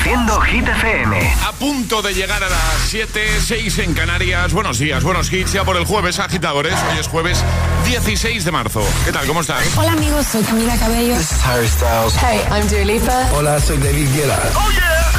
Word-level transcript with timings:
Reproduciendo 0.00 0.40
Hit 0.40 0.66
FM. 0.66 1.34
A 1.46 1.52
punto 1.52 2.00
de 2.00 2.14
llegar 2.14 2.42
a 2.42 2.48
las 2.48 2.62
7, 2.88 3.20
6 3.46 3.78
en 3.80 3.92
Canarias. 3.92 4.50
Buenos 4.52 4.78
días, 4.78 5.02
buenos 5.04 5.30
hits. 5.30 5.52
Ya 5.52 5.62
por 5.62 5.76
el 5.76 5.84
jueves, 5.84 6.18
agitadores. 6.18 6.72
Hoy 6.90 6.98
es 6.98 7.06
jueves 7.06 7.44
16 7.84 8.44
de 8.44 8.50
marzo. 8.50 8.82
¿Qué 9.04 9.12
tal? 9.12 9.26
¿Cómo 9.26 9.42
estás? 9.42 9.62
Hola, 9.76 9.92
amigos. 9.92 10.26
Soy 10.26 10.42
Camila 10.42 10.74
Cabello. 10.78 11.16
This 11.16 11.32
is 11.32 11.44
Harry 11.44 11.68
Styles. 11.68 12.14
Hey, 12.16 12.40
I'm 12.50 12.66
Dua 12.68 12.84
Lipa. 12.84 13.28
Hola, 13.34 13.60
soy 13.60 13.76
David 13.76 14.08
Guetta. 14.14 14.38
¡Oh, 14.54 14.70
yeah! 14.70 15.12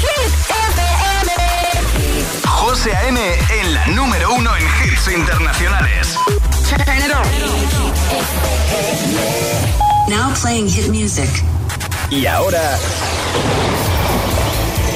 Hit 0.00 0.32
FM. 0.70 1.32
José 2.46 2.94
A.M. 2.94 3.20
en 3.60 3.74
la 3.74 3.86
número 3.88 4.32
uno 4.32 4.56
en 4.56 4.62
hits 4.62 5.08
internacionales. 5.08 6.16
Turn 6.68 6.98
it 6.98 7.12
on. 7.12 7.26
Now 10.08 10.32
playing 10.40 10.68
hit 10.68 10.88
music. 10.88 11.28
Y 12.10 12.26
ahora... 12.26 12.78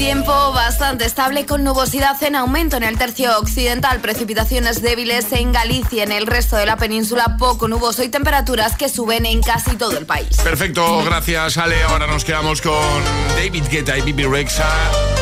Tiempo 0.00 0.32
bastante 0.52 1.04
estable 1.04 1.44
con 1.44 1.62
nubosidad 1.62 2.20
en 2.22 2.34
aumento 2.34 2.78
en 2.78 2.84
el 2.84 2.96
tercio 2.96 3.38
occidental, 3.38 4.00
precipitaciones 4.00 4.80
débiles 4.80 5.30
en 5.32 5.52
Galicia, 5.52 6.04
en 6.04 6.10
el 6.10 6.26
resto 6.26 6.56
de 6.56 6.64
la 6.64 6.78
península 6.78 7.36
poco 7.38 7.68
nuboso 7.68 8.02
y 8.02 8.08
temperaturas 8.08 8.76
que 8.76 8.88
suben 8.88 9.26
en 9.26 9.42
casi 9.42 9.76
todo 9.76 9.98
el 9.98 10.06
país. 10.06 10.38
Perfecto, 10.42 11.04
gracias 11.04 11.58
Ale. 11.58 11.82
Ahora 11.82 12.06
nos 12.06 12.24
quedamos 12.24 12.62
con 12.62 13.04
David 13.36 13.64
Guetta 13.70 13.98
y 13.98 14.00
Bibi 14.00 14.24
Rexa 14.24 14.72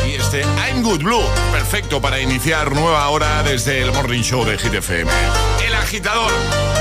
y 0.07 0.13
este 0.13 0.43
I'm 0.43 0.81
Good 0.81 1.03
Blue. 1.03 1.25
Perfecto 1.51 2.01
para 2.01 2.21
iniciar 2.21 2.71
nueva 2.73 3.09
hora 3.09 3.43
desde 3.43 3.81
el 3.81 3.91
Morning 3.91 4.21
Show 4.21 4.45
de 4.45 4.57
Hit 4.57 4.75
FM. 4.75 5.11
El 5.67 5.75
agitador, 5.75 6.31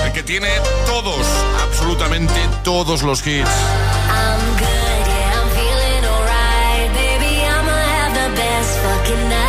el 0.05 0.13
que 0.13 0.23
tiene 0.23 0.51
todos, 0.87 1.27
absolutamente 1.65 2.39
todos 2.63 3.03
los 3.03 3.27
hits. 3.27 3.51
I'm 4.09 4.41
good, 4.57 4.78
good 9.09 9.29
night. 9.31 9.48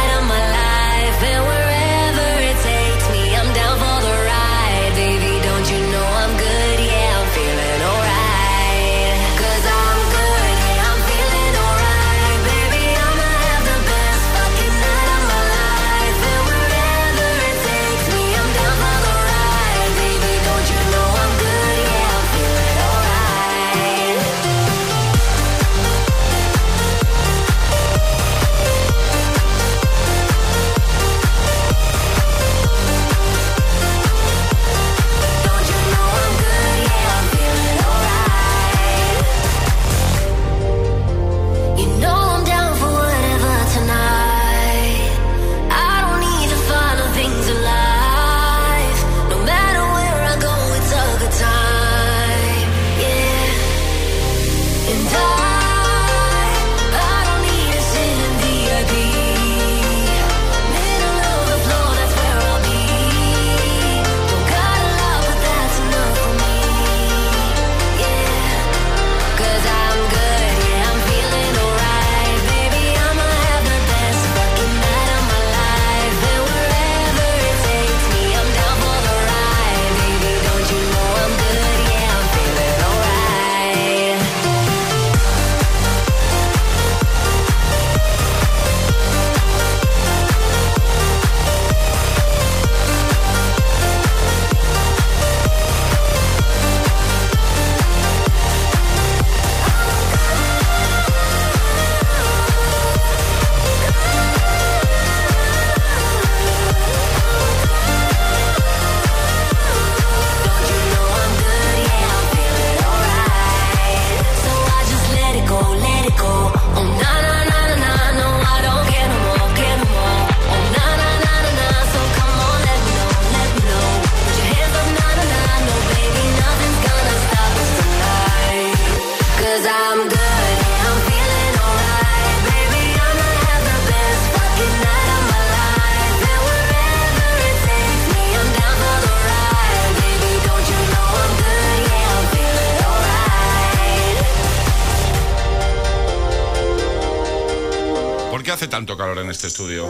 Este 149.39 149.47
estudio? 149.47 149.88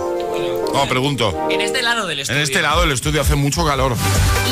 No, 0.72 0.88
pregunto. 0.88 1.48
En 1.50 1.60
este 1.62 1.82
lado 1.82 2.06
del 2.06 2.20
En 2.20 2.22
estudio. 2.22 2.44
este 2.44 2.62
lado 2.62 2.82
del 2.82 2.92
estudio 2.92 3.20
hace 3.22 3.34
mucho 3.34 3.66
calor. 3.66 3.96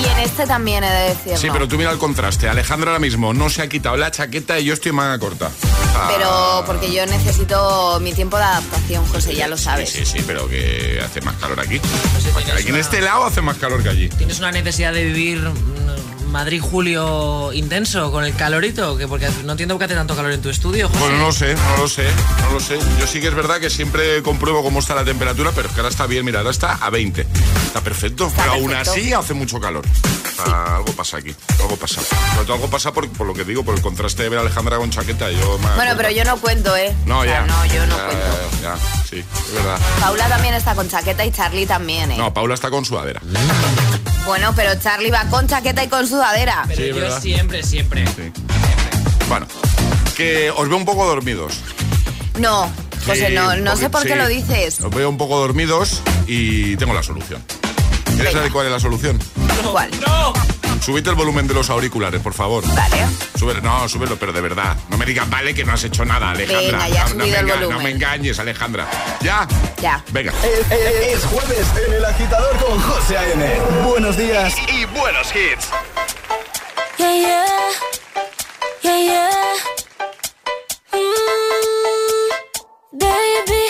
Y 0.01 0.03
en 0.07 0.17
este 0.19 0.47
también 0.47 0.83
he 0.83 0.89
de 0.89 1.09
decirlo. 1.09 1.37
Sí, 1.37 1.49
pero 1.53 1.67
tú 1.67 1.77
mira 1.77 1.91
el 1.91 1.99
contraste. 1.99 2.49
Alejandra 2.49 2.89
ahora 2.89 2.99
mismo 2.99 3.31
no 3.31 3.47
se 3.51 3.61
ha 3.61 3.69
quitado 3.69 3.95
la 3.95 4.09
chaqueta 4.09 4.59
y 4.59 4.65
yo 4.65 4.73
estoy 4.73 4.89
en 4.89 4.95
manga 4.95 5.19
corta. 5.19 5.51
Ah, 5.95 6.09
Pero 6.15 6.63
porque 6.65 6.91
yo 6.91 7.05
necesito 7.05 7.99
mi 8.01 8.11
tiempo 8.13 8.37
de 8.37 8.43
adaptación, 8.45 9.05
José, 9.07 9.35
ya 9.35 9.47
lo 9.47 9.57
sabes. 9.57 9.91
Sí, 9.91 9.99
sí, 10.03 10.17
sí, 10.17 10.23
pero 10.25 10.47
que 10.49 10.99
hace 11.05 11.21
más 11.21 11.35
calor 11.37 11.59
aquí. 11.59 11.79
Tienes 11.79 12.53
aquí 12.63 12.69
en 12.69 12.75
este 12.77 12.99
lado 13.01 13.25
hace 13.25 13.41
más 13.41 13.57
calor 13.57 13.83
que 13.83 13.89
allí. 13.89 14.09
¿Tienes 14.09 14.39
una 14.39 14.51
necesidad 14.51 14.93
de 14.93 15.03
vivir 15.05 15.47
Madrid 16.27 16.61
julio 16.61 17.51
intenso 17.53 18.11
con 18.11 18.23
el 18.25 18.35
calorito? 18.35 18.97
Que 18.97 19.07
porque 19.07 19.29
no 19.45 19.53
entiendo 19.53 19.75
por 19.75 19.79
qué 19.79 19.85
hace 19.85 19.95
tanto 19.95 20.15
calor 20.15 20.31
en 20.31 20.41
tu 20.41 20.49
estudio, 20.49 20.87
José. 20.89 20.99
Pues 20.99 21.11
no 21.13 21.25
lo 21.25 21.31
sé, 21.31 21.55
no 21.55 21.77
lo 21.77 21.87
sé, 21.87 22.07
no 22.43 22.51
lo 22.53 22.59
sé. 22.59 22.77
Yo 22.99 23.07
sí 23.07 23.19
que 23.19 23.27
es 23.27 23.35
verdad 23.35 23.59
que 23.59 23.69
siempre 23.69 24.21
compruebo 24.23 24.63
cómo 24.63 24.79
está 24.79 24.95
la 24.95 25.03
temperatura, 25.05 25.51
pero 25.55 25.67
es 25.69 25.73
que 25.73 25.79
ahora 25.81 25.89
está 25.89 26.05
bien, 26.07 26.25
mira, 26.25 26.39
ahora 26.39 26.51
está 26.51 26.73
a 26.73 26.89
20. 26.89 27.21
Está 27.67 27.81
perfecto, 27.81 28.31
pero 28.35 28.51
aún 28.53 28.73
así 28.73 29.13
hace 29.13 29.33
mucho 29.33 29.59
calor. 29.59 29.85
Ah, 30.45 30.75
algo 30.77 30.93
pasa 30.93 31.17
aquí, 31.17 31.35
algo 31.59 31.75
pasa. 31.77 31.99
Sobre 32.01 32.45
todo 32.45 32.53
algo 32.55 32.69
pasa 32.69 32.93
por, 32.93 33.09
por 33.09 33.25
lo 33.25 33.33
que 33.33 33.43
digo, 33.43 33.63
por 33.63 33.75
el 33.75 33.81
contraste 33.81 34.23
de 34.23 34.29
ver 34.29 34.39
a 34.39 34.41
Alejandra 34.43 34.77
con 34.77 34.89
chaqueta. 34.91 35.31
Yo 35.31 35.57
Bueno, 35.75 35.93
pero 35.97 36.11
yo 36.11 36.23
no 36.23 36.37
cuento, 36.37 36.75
¿eh? 36.75 36.95
No, 37.05 37.19
O 37.19 37.23
sea, 37.23 37.41
ya. 37.41 37.45
No, 37.47 37.65
yo 37.65 37.85
no 37.87 37.97
Ya, 37.97 38.05
cuento. 38.05 38.25
Ya, 38.61 38.75
ya, 38.75 38.77
sí, 39.09 39.17
es 39.17 39.53
verdad. 39.53 39.79
Paula 39.99 40.27
también 40.29 40.53
está 40.53 40.75
con 40.75 40.87
chaqueta 40.87 41.25
y 41.25 41.31
Charlie 41.31 41.65
también, 41.65 42.11
¿eh? 42.11 42.17
No, 42.17 42.33
Paula 42.33 42.53
está 42.53 42.69
con 42.69 42.85
sudadera. 42.85 43.21
Bueno, 44.27 44.53
pero 44.55 44.75
Charlie 44.79 45.09
va 45.09 45.23
con 45.29 45.47
chaqueta 45.47 45.83
y 45.83 45.87
con 45.87 46.05
sudadera. 46.07 46.65
Pero 46.67 46.81
Sí, 46.81 46.87
yo 46.89 46.95
¿verdad? 46.95 47.21
siempre, 47.21 47.63
siempre. 47.63 48.05
Sí. 48.07 48.31
Bueno, 49.29 49.47
que 50.15 50.51
os 50.51 50.67
veo 50.67 50.77
un 50.77 50.85
poco 50.85 51.05
dormidos. 51.05 51.59
No, 52.37 52.69
José, 53.05 53.29
Sí, 53.29 53.35
no, 53.61 53.75
sé 53.77 53.89
por 53.89 54.03
qué 54.05 54.15
lo 54.15 54.27
dices. 54.27 54.81
Os 54.81 54.93
veo 54.93 55.09
un 55.09 55.17
poco 55.17 55.37
dormidos 55.39 56.01
y 56.27 56.75
tengo 56.77 56.93
la 56.93 57.03
solución. 57.03 57.41
¿Quieres 58.03 58.17
Venga. 58.17 58.31
saber 58.31 58.51
cuál 58.51 58.65
es 58.67 58.71
la 58.73 58.79
solución? 58.79 59.17
¿Cuál? 59.71 59.89
¡No! 60.05 60.33
Subite 60.81 61.09
el 61.09 61.15
volumen 61.15 61.47
de 61.47 61.53
los 61.53 61.69
auriculares, 61.69 62.21
por 62.21 62.33
favor. 62.33 62.63
Vale. 62.75 63.05
Súbelo, 63.37 63.61
no, 63.61 63.89
súbelo, 63.89 64.17
pero 64.17 64.31
de 64.31 64.39
verdad. 64.41 64.77
No 64.89 64.97
me 64.97 65.05
digas, 65.05 65.29
vale, 65.29 65.53
que 65.53 65.63
no 65.65 65.73
has 65.73 65.83
hecho 65.83 66.05
nada, 66.05 66.31
Alejandra. 66.31 66.79
Venga, 66.79 66.89
ya 66.89 67.03
no, 67.09 67.15
no, 67.15 67.25
me 67.25 67.41
no, 67.73 67.79
me 67.79 67.91
engañes, 67.91 68.39
Alejandra. 68.39 68.87
¿Ya? 69.21 69.45
Ya. 69.81 70.01
Venga. 70.11 70.31
Eh, 70.43 70.61
eh, 70.71 71.11
es, 71.13 71.25
jueves 71.25 71.67
en 71.85 71.93
El 71.93 72.05
Agitador 72.05 72.55
con 72.57 72.79
José 72.79 73.17
A.M. 73.17 73.59
Buenos 73.85 74.15
días 74.17 74.55
y, 74.69 74.85
buenos 74.85 75.27
hits. 75.35 75.67
Yeah, 76.97 77.15
yeah. 77.15 77.45
Yeah, 78.81 79.01
yeah. 79.01 79.29
Mm, 80.93 82.29
baby. 82.97 83.66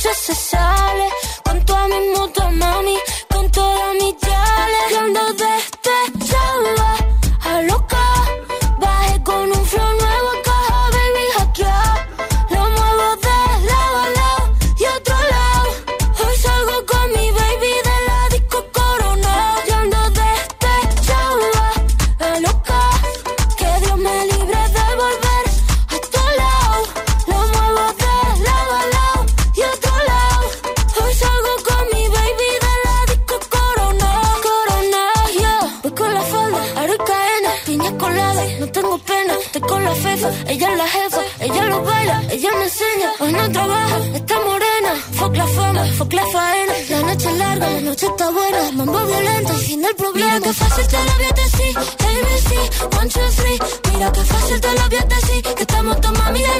noche 0.00 0.14
se 0.14 0.34
sale 0.34 1.08
con 1.42 1.62
tu 1.64 1.74
amigo, 1.74 2.30
tu 2.30 2.42
mami. 2.52 2.96
el 49.90 49.96
problema. 49.96 50.26
Mira 50.26 50.40
que 50.40 50.52
fácil 50.52 50.86
te 50.86 50.96
lo 50.96 51.12
voy 51.14 51.24
a 51.24 51.30
ABC, 51.30 52.98
one, 52.98 53.08
two, 53.08 53.20
three. 53.36 53.58
Mira 53.92 54.12
que 54.12 54.24
fácil 54.24 54.60
te 54.60 54.74
lo 54.74 54.88
voy 54.88 54.98
a 54.98 55.54
que 55.54 55.62
estamos 55.62 56.00
tomando 56.00 56.20
mami 56.24 56.42
de 56.42 56.59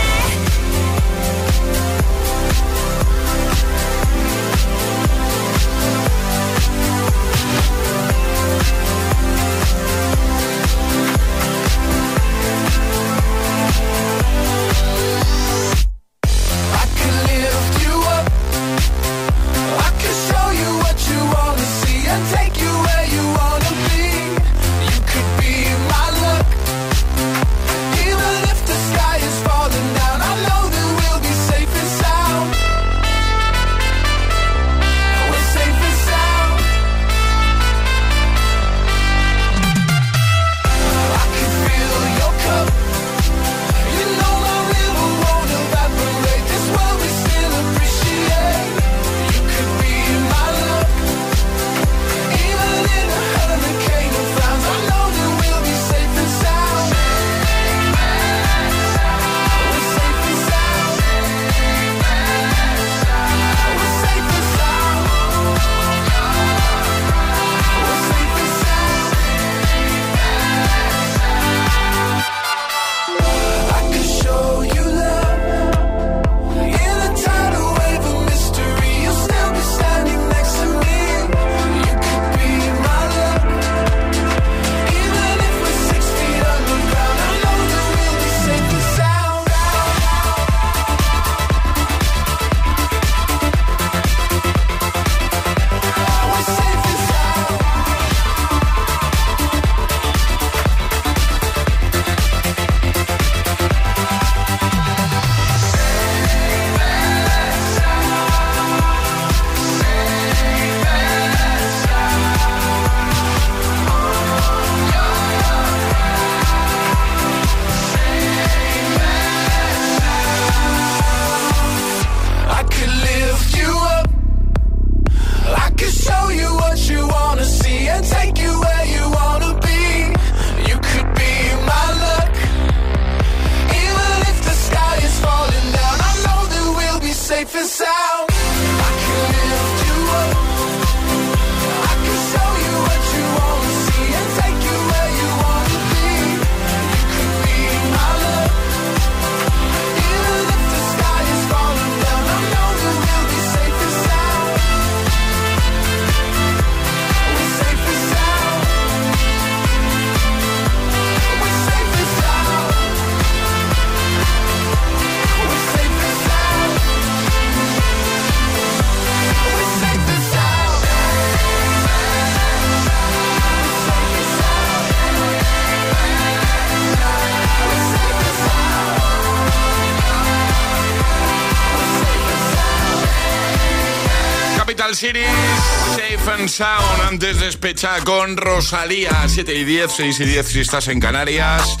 Despecha 187.51 188.01
con 188.05 188.37
Rosalía, 188.37 189.25
7 189.27 189.53
y 189.53 189.65
10, 189.65 189.91
6 189.91 190.19
y 190.21 190.23
10 190.23 190.47
si 190.47 190.61
estás 190.61 190.87
en 190.87 191.01
Canarias. 191.01 191.75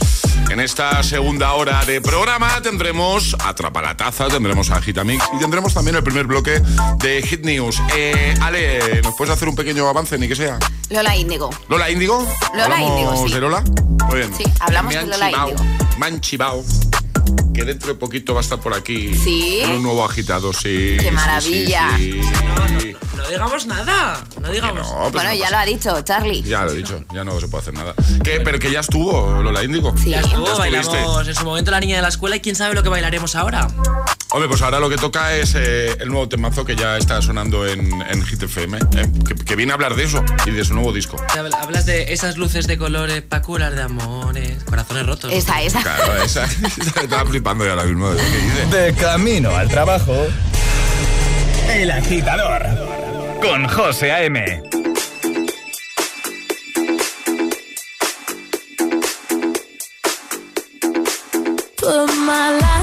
En 0.49 0.59
esta 0.59 1.01
segunda 1.01 1.53
hora 1.53 1.85
de 1.85 2.01
programa 2.01 2.61
tendremos 2.61 3.37
Atrapa 3.39 3.81
la 3.81 3.95
Taza, 3.95 4.27
tendremos 4.27 4.69
Agitamix 4.69 5.23
y 5.33 5.39
tendremos 5.39 5.73
también 5.73 5.95
el 5.95 6.03
primer 6.03 6.27
bloque 6.27 6.61
de 6.97 7.21
Hit 7.21 7.45
News. 7.45 7.81
Eh, 7.95 8.35
Ale, 8.41 9.01
¿nos 9.01 9.15
puedes 9.15 9.33
hacer 9.33 9.47
un 9.47 9.55
pequeño 9.55 9.87
avance, 9.87 10.17
ni 10.17 10.27
que 10.27 10.35
sea? 10.35 10.59
Lola 10.89 11.15
Índigo. 11.15 11.49
¿Lola 11.69 11.89
Índigo? 11.89 12.27
Lola 12.51 12.65
¿Hablamos 12.65 12.89
Índigo, 12.89 13.27
sí. 13.27 13.33
de 13.33 13.39
Lola? 13.39 13.63
Muy 14.07 14.17
bien. 14.17 14.35
Sí, 14.37 14.43
hablamos 14.59 14.93
de 14.93 15.07
Lola 15.07 15.31
Índigo. 15.31 16.19
Chivao 16.19 16.65
que 17.53 17.63
dentro 17.65 17.89
de 17.89 17.95
poquito 17.95 18.33
va 18.33 18.39
a 18.39 18.43
estar 18.43 18.59
por 18.59 18.73
aquí 18.73 19.13
¿Sí? 19.13 19.59
en 19.61 19.71
un 19.71 19.83
nuevo 19.83 20.03
agitado, 20.05 20.53
sí. 20.53 20.97
¡Qué 20.99 21.11
maravilla! 21.11 21.89
sí, 21.97 22.21
sí. 22.79 22.95
No 23.15 23.27
digamos 23.29 23.65
nada. 23.67 24.23
No 24.41 24.49
digamos. 24.49 24.87
No, 24.87 24.97
pues 25.01 25.13
Bueno, 25.13 25.29
no 25.29 25.35
ya 25.35 25.41
pasa 25.43 25.51
lo 25.51 25.57
ha 25.57 25.65
dicho 25.65 26.01
Charlie. 26.01 26.41
Ya 26.43 26.63
lo 26.63 26.71
he 26.71 26.75
dicho, 26.77 27.03
ya 27.13 27.23
no 27.23 27.39
se 27.39 27.47
puede 27.47 27.61
hacer 27.61 27.73
nada. 27.73 27.93
¿Qué? 28.23 28.41
Pero 28.41 28.57
que 28.59 28.71
ya 28.71 28.79
estuvo 28.79 29.41
Lola 29.41 29.63
Índigo. 29.63 29.95
Sí. 29.97 30.09
Ya 30.09 30.21
estuvo, 30.21 30.47
estuviste. 30.49 30.87
bailamos 30.87 31.27
en 31.27 31.35
su 31.35 31.43
momento 31.45 31.71
la 31.71 31.79
niña 31.79 31.97
de 31.97 32.01
la 32.01 32.07
escuela 32.09 32.35
y 32.35 32.39
quién 32.39 32.55
sabe 32.55 32.73
lo 32.73 32.83
que 32.83 32.89
bailaremos 32.89 33.35
ahora. 33.35 33.67
Hombre, 34.33 34.47
pues 34.47 34.61
ahora 34.61 34.79
lo 34.79 34.89
que 34.89 34.95
toca 34.95 35.35
es 35.35 35.55
eh, 35.55 35.97
el 35.99 36.07
nuevo 36.07 36.29
temazo 36.29 36.63
que 36.63 36.75
ya 36.77 36.95
está 36.97 37.21
sonando 37.21 37.67
en, 37.67 37.91
en 38.01 38.25
Hit 38.25 38.41
FM, 38.43 38.77
eh, 38.77 39.11
que, 39.27 39.35
que 39.35 39.55
viene 39.57 39.73
a 39.73 39.75
hablar 39.75 39.95
de 39.95 40.05
eso 40.05 40.23
y 40.45 40.51
de 40.51 40.63
su 40.63 40.73
nuevo 40.73 40.93
disco. 40.93 41.17
Hablas 41.61 41.85
de 41.85 42.13
esas 42.13 42.37
luces 42.37 42.65
de 42.65 42.77
colores 42.77 43.21
pa' 43.23 43.41
curar 43.41 43.75
de 43.75 43.81
amores, 43.81 44.63
corazones 44.63 45.05
rotos. 45.05 45.33
Esa, 45.33 45.61
esa. 45.61 45.81
Claro, 45.81 46.15
esa. 46.23 46.45
Estaba 46.45 47.25
flipando 47.25 47.65
ya 47.65 47.71
ahora 47.71 47.83
mismo. 47.83 48.09
de 48.11 48.23
lo 48.23 48.29
que 48.29 48.37
dice. 48.37 48.65
De 48.77 48.93
camino 48.93 49.53
al 49.53 49.67
trabajo. 49.67 50.15
El 51.69 51.91
agitador. 51.91 52.63
Con 53.41 53.67
José 53.67 54.13
A.M. 54.13 54.61
Put 61.77 62.09
my 62.25 62.51
life 62.59 62.80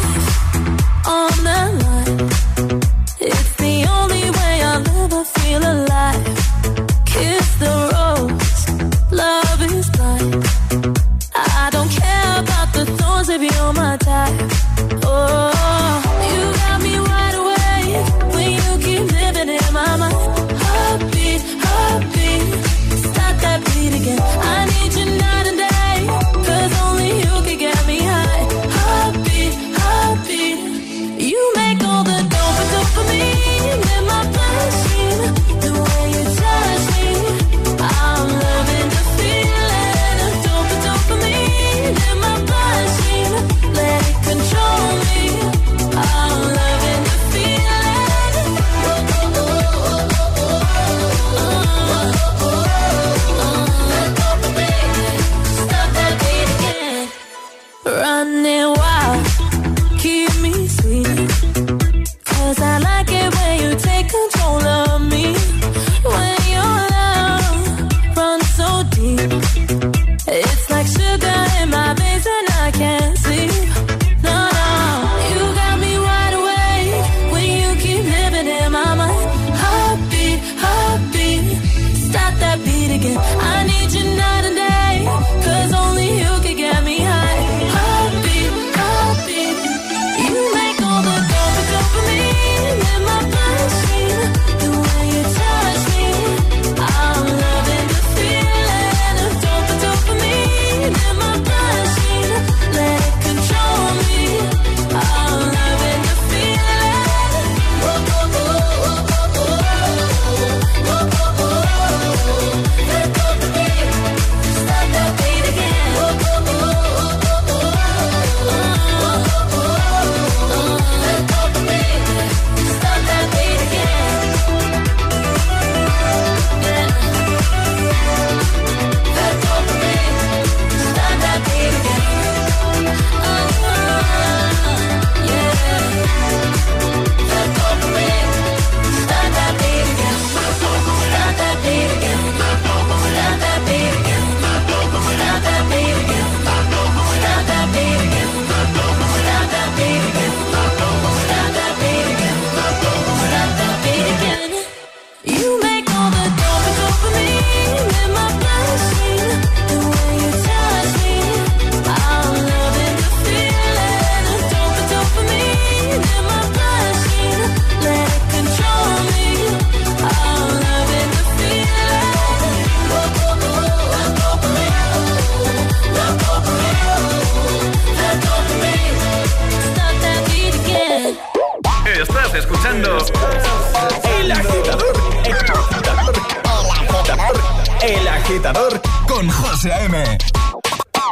agitador 188.48 188.80
con 189.06 189.28
José 189.28 189.72
A.M. 189.72 190.18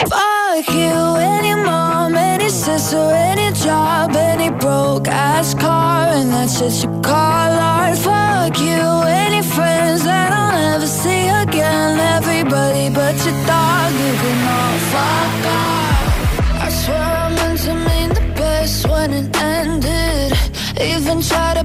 Fuck 0.08 0.68
you, 0.68 1.16
any 1.16 1.54
mom, 1.54 2.14
any 2.14 2.48
sister, 2.48 3.10
any 3.12 3.52
job, 3.52 4.14
any 4.16 4.50
broke 4.50 5.08
ass 5.08 5.54
car, 5.54 6.08
and 6.08 6.32
that's 6.32 6.58
just 6.58 6.84
you 6.84 6.90
call 7.02 7.14
art. 7.14 7.96
Fuck 7.98 8.58
you, 8.60 8.82
any 9.06 9.42
friends 9.42 10.04
that 10.04 10.32
I'll 10.32 10.52
never 10.52 10.86
see 10.86 11.28
again. 11.28 11.98
Everybody 12.16 12.90
but 12.90 13.14
your 13.24 13.38
dog, 13.46 13.92
you 13.92 14.12
can 14.22 14.38
all 14.56 14.78
fuck 14.92 15.46
off. 15.58 16.62
I 16.62 16.68
swear 16.70 17.02
I 17.02 17.34
meant 17.34 17.60
to 17.60 17.74
mean 17.74 18.08
the 18.10 18.34
best 18.34 18.88
when 18.88 19.12
it 19.12 19.36
ended. 19.36 20.32
Even 20.80 21.20
tried 21.22 21.54
to 21.54 21.64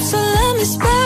So 0.00 0.16
let 0.16 0.56
me 0.56 0.64
spell 0.64 0.99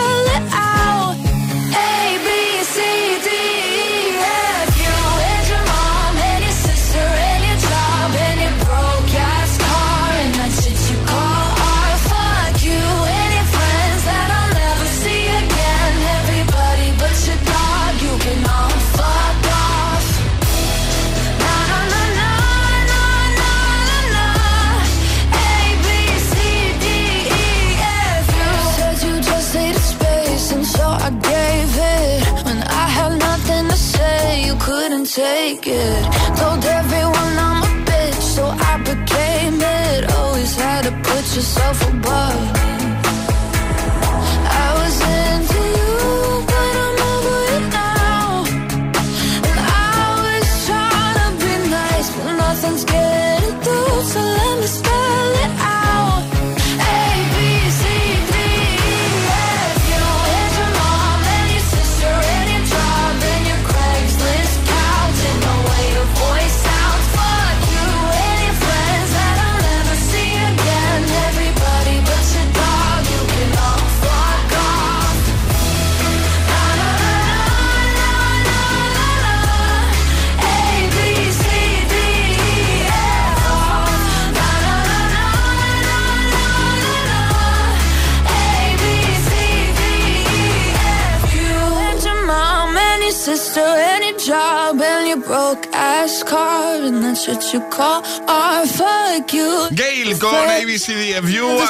you 97.52 97.60
call 97.70 98.02
art. 98.28 98.66
Fuck 98.68 99.32
you. 99.32 99.68
Gail 99.70 100.18
con 100.18 100.34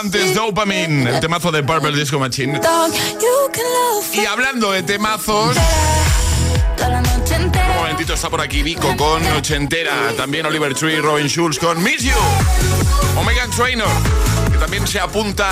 antes 0.00 0.34
Dopamine, 0.34 1.08
el 1.10 1.20
temazo 1.20 1.50
de 1.50 1.62
Purple 1.62 1.92
Disco 1.92 2.18
Machine. 2.18 2.60
Y 4.12 4.26
hablando 4.26 4.72
de 4.72 4.82
temazos, 4.82 5.56
un 6.76 7.76
momentito 7.76 8.14
está 8.14 8.28
por 8.28 8.40
aquí 8.40 8.62
Vico 8.62 8.94
con 8.96 9.24
Ochentera, 9.32 10.12
también 10.16 10.46
Oliver 10.46 10.74
Tree, 10.74 11.00
Robin 11.00 11.28
Schulz 11.28 11.58
con 11.58 11.82
Miss 11.82 12.02
You, 12.02 12.12
Omega 13.18 13.46
Trainer, 13.56 13.86
que 14.52 14.58
también 14.58 14.86
se 14.86 15.00
apunta 15.00 15.48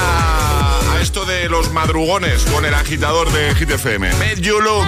esto 1.02 1.24
de 1.24 1.48
los 1.48 1.72
madrugones 1.72 2.44
con 2.44 2.64
el 2.64 2.72
agitador 2.74 3.30
de 3.32 3.52
Hit 3.56 3.70
FM. 3.70 4.12
Made 4.12 4.40
You 4.40 4.60
Look. 4.60 4.86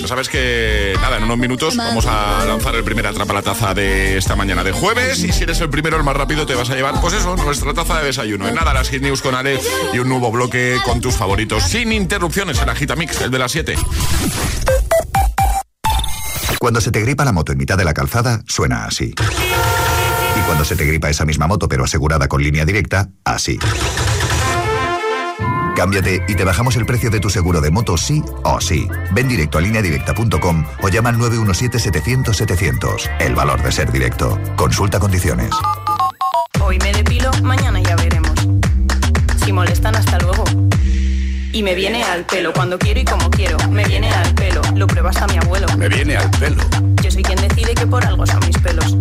Ya 0.00 0.08
sabes 0.08 0.28
que, 0.28 0.94
nada, 1.00 1.18
en 1.18 1.24
unos 1.24 1.38
minutos 1.38 1.76
vamos 1.76 2.06
a 2.06 2.44
lanzar 2.44 2.74
el 2.74 2.82
primer 2.82 3.06
atrapa 3.06 3.32
la 3.32 3.42
taza 3.42 3.72
de 3.72 4.18
esta 4.18 4.34
mañana 4.34 4.64
de 4.64 4.72
jueves. 4.72 5.22
Y 5.22 5.30
si 5.30 5.44
eres 5.44 5.60
el 5.60 5.70
primero, 5.70 5.96
el 5.96 6.02
más 6.02 6.16
rápido, 6.16 6.44
te 6.44 6.56
vas 6.56 6.68
a 6.70 6.74
llevar, 6.74 7.00
pues 7.00 7.14
eso, 7.14 7.36
nuestra 7.36 7.72
taza 7.72 8.00
de 8.00 8.06
desayuno. 8.06 8.48
En 8.48 8.56
nada, 8.56 8.74
las 8.74 8.88
Hit 8.88 9.00
News 9.00 9.22
con 9.22 9.36
Ale 9.36 9.60
y 9.92 10.00
un 10.00 10.08
nuevo 10.08 10.32
bloque 10.32 10.78
con 10.84 11.00
tus 11.00 11.14
favoritos. 11.14 11.62
Sin 11.62 11.92
interrupciones, 11.92 12.60
el 12.60 12.68
Agitamix, 12.68 13.20
el 13.20 13.30
de 13.30 13.38
las 13.38 13.52
7. 13.52 13.76
Cuando 16.58 16.80
se 16.80 16.90
te 16.90 17.00
gripa 17.00 17.24
la 17.24 17.32
moto 17.32 17.52
en 17.52 17.58
mitad 17.58 17.78
de 17.78 17.84
la 17.84 17.94
calzada, 17.94 18.42
suena 18.48 18.86
así. 18.86 19.14
Cuando 20.50 20.64
se 20.64 20.74
te 20.74 20.84
gripa 20.84 21.08
esa 21.08 21.24
misma 21.24 21.46
moto 21.46 21.68
pero 21.68 21.84
asegurada 21.84 22.26
con 22.26 22.42
línea 22.42 22.64
directa, 22.64 23.08
así. 23.22 23.56
Cámbiate 25.76 26.24
y 26.26 26.34
te 26.34 26.42
bajamos 26.42 26.74
el 26.74 26.86
precio 26.86 27.08
de 27.08 27.20
tu 27.20 27.30
seguro 27.30 27.60
de 27.60 27.70
moto 27.70 27.96
sí 27.96 28.20
o 28.42 28.60
sí. 28.60 28.88
Ven 29.12 29.28
directo 29.28 29.58
a 29.58 29.60
lineadirecta.com 29.60 30.64
o 30.82 30.88
llama 30.88 31.10
al 31.10 31.18
917-700-700. 31.18 33.10
El 33.20 33.36
valor 33.36 33.62
de 33.62 33.70
ser 33.70 33.92
directo. 33.92 34.40
Consulta 34.56 34.98
condiciones. 34.98 35.50
Hoy 36.60 36.80
me 36.80 36.94
depilo, 36.94 37.30
mañana 37.44 37.78
ya 37.78 37.94
veremos. 37.94 38.34
Si 39.44 39.52
molestan, 39.52 39.94
hasta 39.94 40.18
luego. 40.18 40.42
Y 41.52 41.62
me 41.62 41.76
viene 41.76 42.02
al 42.02 42.24
pelo 42.24 42.52
cuando 42.52 42.76
quiero 42.76 42.98
y 42.98 43.04
como 43.04 43.30
quiero. 43.30 43.56
Me 43.68 43.84
viene 43.84 44.10
al 44.10 44.34
pelo, 44.34 44.62
lo 44.74 44.88
prueba 44.88 45.10
hasta 45.10 45.28
mi 45.28 45.38
abuelo. 45.38 45.68
Me 45.76 45.88
viene 45.88 46.16
al 46.16 46.28
pelo. 46.32 46.60
Yo 47.04 47.10
soy 47.12 47.22
quien 47.22 47.38
decide 47.40 47.72
que 47.72 47.86
por 47.86 48.04
algo 48.04 48.26
son 48.26 48.40
mis 48.40 48.58
pelos. 48.58 48.96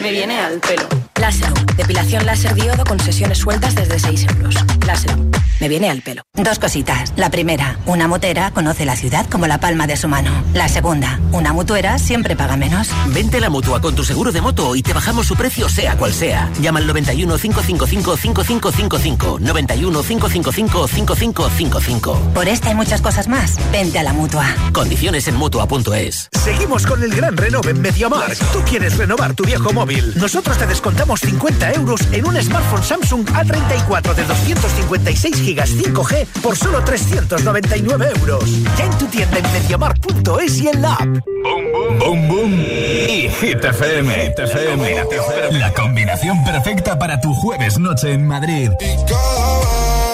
Me 0.00 0.12
viene 0.12 0.40
al 0.40 0.58
pelo. 0.60 0.88
Láser, 1.20 1.52
depilación 1.76 2.24
láser 2.24 2.54
diodo 2.54 2.84
con 2.84 2.98
sesiones 2.98 3.38
sueltas 3.38 3.74
desde 3.74 3.98
6 3.98 4.26
euros. 4.34 4.54
Láser, 4.86 5.14
me 5.60 5.68
viene 5.68 5.90
al 5.90 6.02
pelo. 6.02 6.22
Dos 6.34 6.58
cositas. 6.58 7.12
La 7.16 7.30
primera, 7.30 7.78
una 7.86 8.08
motera 8.08 8.50
conoce 8.50 8.84
la 8.84 8.96
ciudad 8.96 9.26
como 9.26 9.46
la 9.46 9.60
palma 9.60 9.86
de 9.86 9.96
su 9.96 10.08
mano. 10.08 10.30
La 10.54 10.68
segunda, 10.68 11.20
una 11.32 11.52
mutuera 11.52 11.98
siempre 11.98 12.36
paga 12.36 12.56
menos. 12.56 12.88
Vente 13.08 13.36
a 13.36 13.40
la 13.40 13.50
mutua 13.50 13.80
con 13.80 13.94
tu 13.94 14.04
seguro 14.04 14.32
de 14.32 14.40
moto 14.40 14.74
y 14.74 14.82
te 14.82 14.92
bajamos 14.92 15.26
su 15.26 15.36
precio 15.36 15.68
sea 15.68 15.96
cual 15.96 16.12
sea. 16.12 16.50
Llama 16.60 16.80
al 16.80 16.86
91 16.86 17.38
555 17.38 18.16
5555. 18.16 19.38
91 19.40 20.02
555 20.02 20.88
5555. 20.88 22.32
Por 22.34 22.48
esta 22.48 22.70
y 22.70 22.74
muchas 22.74 23.02
cosas 23.02 23.28
más, 23.28 23.56
vente 23.70 23.98
a 23.98 24.02
la 24.02 24.12
mutua. 24.12 24.46
Condiciones 24.72 25.28
en 25.28 25.36
mutua.es. 25.36 26.28
Seguimos 26.32 26.86
con 26.86 27.02
el 27.02 27.14
gran 27.14 27.36
renove 27.36 27.70
en 27.70 27.80
MediaMark. 27.80 28.38
Tú 28.52 28.60
quieres 28.68 28.96
renovar 28.96 29.34
tu 29.34 29.44
viejo 29.44 29.72
móvil. 29.72 30.14
Nosotros 30.16 30.56
te 30.56 30.66
descontamos 30.66 31.20
50 31.20 31.72
euros 31.72 32.00
en 32.12 32.26
un 32.26 32.40
smartphone 32.40 32.82
Samsung 32.82 33.26
A34 33.26 34.14
de 34.14 34.24
256 34.24 35.49
gigas 35.50 35.70
5G 35.70 36.26
por 36.42 36.56
solo 36.56 36.82
399 36.84 38.12
euros. 38.20 38.44
Ya 38.78 38.84
en 38.84 38.98
tu 38.98 39.06
tienda 39.06 39.38
en 39.38 39.52
MediaMark.es 39.52 40.60
y 40.60 40.68
en 40.68 40.82
la 40.82 40.94
app. 40.94 41.00
Boom, 41.02 41.72
boom. 41.72 41.98
Boom, 41.98 42.28
boom. 42.28 42.52
Y 42.60 43.28
Hit 43.28 43.64
FM. 43.64 44.14
Hit 44.14 44.38
FM. 44.38 45.58
La 45.58 45.72
combinación 45.72 46.44
perfecta 46.44 46.98
para 46.98 47.20
tu 47.20 47.34
jueves 47.34 47.78
noche 47.80 48.12
en 48.12 48.28
Madrid. 48.28 48.70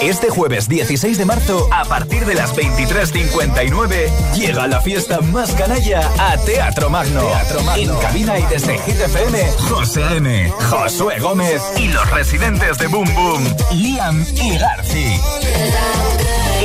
Este 0.01 0.29
jueves 0.29 0.69
16 0.69 1.17
de 1.17 1.25
marzo, 1.25 1.67
a 1.71 1.83
partir 1.85 2.25
de 2.25 2.35
las 2.35 2.55
23.59, 2.55 4.33
llega 4.35 4.67
la 4.67 4.79
fiesta 4.79 5.21
más 5.21 5.51
canalla 5.53 6.01
a 6.19 6.37
Teatro 6.37 6.89
Magno. 6.89 7.21
Teatro 7.21 7.63
Magno. 7.63 7.81
En 7.81 7.99
cabina 7.99 8.37
y 8.37 8.43
desde 8.43 8.77
Hit 8.77 8.99
FM, 8.99 9.51
José 9.69 10.03
A.M., 10.03 10.51
Josué 10.69 11.19
Gómez 11.19 11.61
y 11.77 11.87
los 11.87 12.09
residentes 12.11 12.77
de 12.77 12.87
Boom 12.87 13.11
Boom, 13.15 13.43
Liam 13.71 14.23
y 14.35 14.57
Garci. 14.57 15.19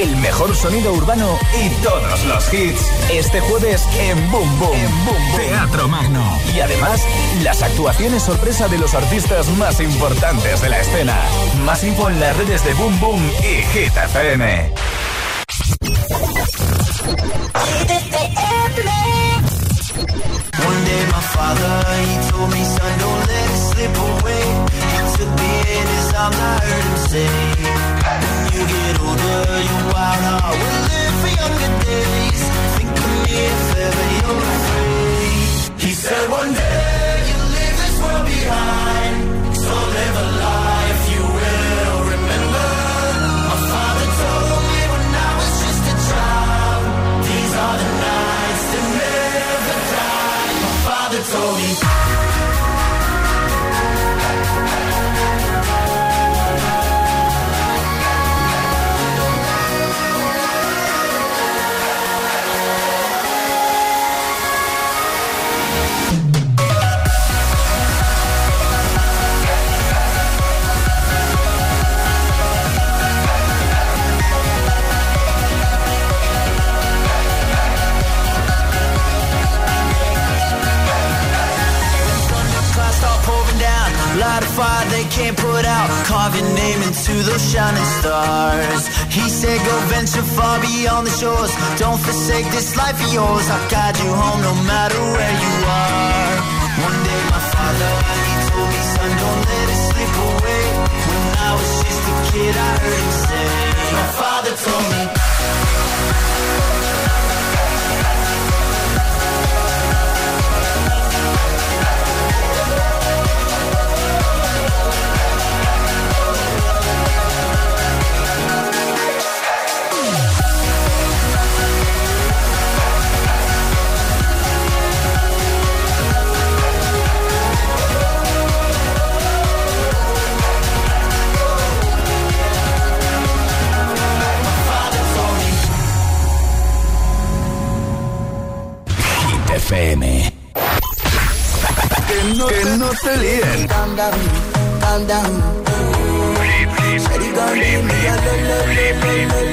El 0.02 0.16
mejor 0.16 0.52
sonido 0.56 0.92
urbano 0.92 1.38
y 1.62 1.68
todos 1.80 2.24
los 2.24 2.52
hits. 2.52 2.90
Este 3.08 3.38
jueves 3.38 3.86
en 4.00 4.32
Boom 4.32 4.58
Boom. 4.58 4.72
Boom 4.72 5.04
Boom. 5.06 5.36
Teatro 5.36 5.86
Magno. 5.86 6.40
Y 6.52 6.58
además, 6.58 7.06
las 7.44 7.62
actuaciones 7.62 8.24
sorpresa 8.24 8.66
de 8.66 8.78
los 8.78 8.94
artistas 8.94 9.46
más 9.58 9.78
importantes 9.78 10.60
de 10.60 10.70
la 10.70 10.80
escena. 10.80 11.16
Más 11.64 11.84
info 11.84 12.10
en 12.10 12.18
las 12.18 12.36
redes 12.36 12.64
de 12.64 12.74
Boom 12.74 12.98
Boom 12.98 13.30
y 13.42 13.62
Hit 13.78 13.96
FM. 13.96 14.72
Get 28.52 29.00
older, 29.00 29.62
your 29.68 29.82
wild 29.92 30.24
heart 30.24 30.56
will 30.60 30.82
live 30.90 31.14
for 31.20 31.32
younger 31.40 31.84
days. 31.84 32.01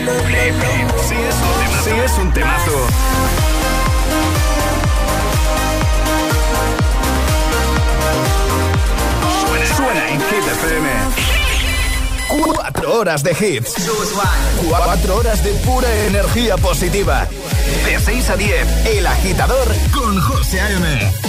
Lo, 0.05 0.13
lo. 0.13 0.99
Sí 1.07 1.15
es 1.15 1.35
un 1.37 1.53
temazo. 1.53 1.83
Sí 1.83 1.91
es 1.91 2.17
un 2.17 2.33
temazo. 2.33 2.77
Suena, 9.45 9.75
suena 9.75 10.09
en 10.09 10.19
Hit 10.19 10.47
FM. 10.51 10.89
Cuatro 12.29 12.99
horas 12.99 13.23
de 13.23 13.31
hits. 13.31 13.73
Cuatro 14.67 15.15
horas 15.17 15.43
de 15.43 15.51
pura 15.65 15.91
energía 16.05 16.57
positiva. 16.57 17.27
De 17.85 17.99
6 17.99 18.29
a 18.29 18.35
10, 18.35 18.85
El 18.85 19.07
Agitador 19.07 19.67
con 19.93 20.19
José 20.21 20.61
A.M. 20.61 21.28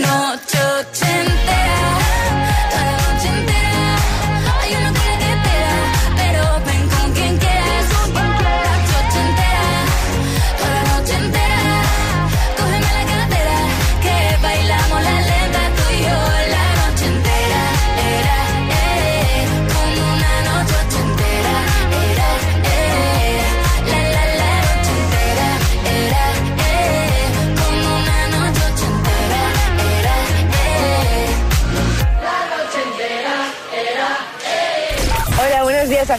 Noche 0.00 0.33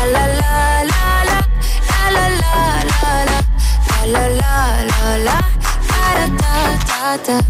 La 0.00 0.26
la 0.26 0.26
la 0.26 0.62
la 0.90 1.04
la. 1.28 1.38
La 1.90 2.04
la 2.16 2.26
la 2.40 2.54
la 2.90 3.12
la. 3.30 3.38
La 4.12 4.22
la 4.22 4.28
la 4.40 4.54
la 4.90 5.18
la. 5.26 5.36
Da. 7.26 7.40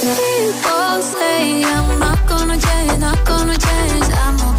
People 0.00 1.02
say 1.02 1.62
I'm 1.64 1.98
not 1.98 2.26
gonna 2.26 2.58
change, 2.58 2.98
not 2.98 3.24
gonna 3.26 3.56
change. 3.56 4.08
I 4.12 4.53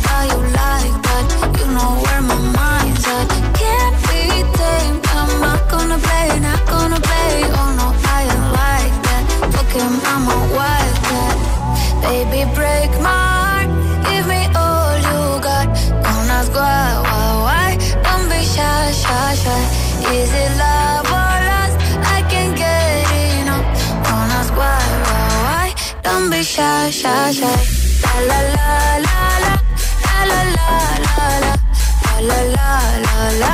Baby, 12.06 12.46
break 12.54 12.92
my 13.02 13.10
heart. 13.10 13.70
Give 14.08 14.26
me 14.28 14.42
all 14.56 14.96
you 15.10 15.22
got. 15.42 15.68
Don't 16.06 16.30
ask 16.38 16.52
why, 16.54 17.02
why, 17.08 17.28
why. 17.46 17.70
Don't 18.06 18.30
be 18.30 18.42
shy, 18.54 18.92
shy, 19.02 19.36
shy. 19.44 19.62
Is 20.14 20.32
it 20.44 20.52
love 20.64 21.08
or 21.20 21.36
lust? 21.50 21.78
I 22.16 22.22
can't 22.32 22.56
get 22.56 23.10
enough. 23.42 23.66
Don't 24.06 24.32
ask 24.40 24.54
why, 24.62 24.80
why, 25.06 25.26
why. 25.46 25.68
Don't 26.04 26.30
be 26.30 26.44
shy, 26.44 26.92
shy, 26.92 27.32
shy. 27.32 27.58
La 28.06 28.14
la 28.30 28.40
la 28.56 28.70
la 29.06 29.20
la. 29.44 29.54
La 30.06 30.18
la 30.32 30.42
la 30.58 30.70
la 31.06 31.28
la. 31.44 31.54
La 32.30 32.38
la 32.38 32.40
la 32.56 32.70
la 33.06 33.18
la. 33.42 33.54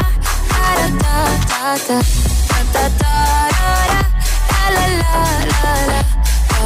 Da 0.52 0.68
da 0.80 0.88
da. 1.04 1.16
Da 1.50 2.60
da 2.74 2.86
da 3.00 3.14
da 3.60 3.74
da. 3.92 4.02
La 4.52 4.64
la 4.76 4.86
la 5.02 5.14
la 5.52 5.74
la. 5.92 6.00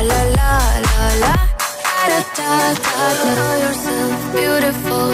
La 0.09 0.21
la 0.37 0.53
la 0.77 1.07
la 1.23 1.54
beautiful. 4.35 5.09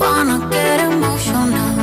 Wanna 0.00 0.48
get 0.50 0.80
emotional. 0.80 1.81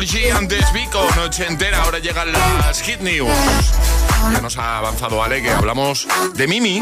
Carol 0.00 0.06
G. 0.06 0.34
Antes 0.34 0.72
Vico, 0.72 1.06
noche 1.16 1.46
entera. 1.46 1.82
Ahora 1.82 1.98
llegan 1.98 2.32
las 2.32 2.80
Hit 2.80 3.00
News. 3.00 3.30
Ya 4.32 4.40
nos 4.40 4.56
ha 4.56 4.78
avanzado 4.78 5.22
Ale 5.22 5.42
que 5.42 5.50
hablamos 5.50 6.08
de 6.34 6.48
Mimi. 6.48 6.80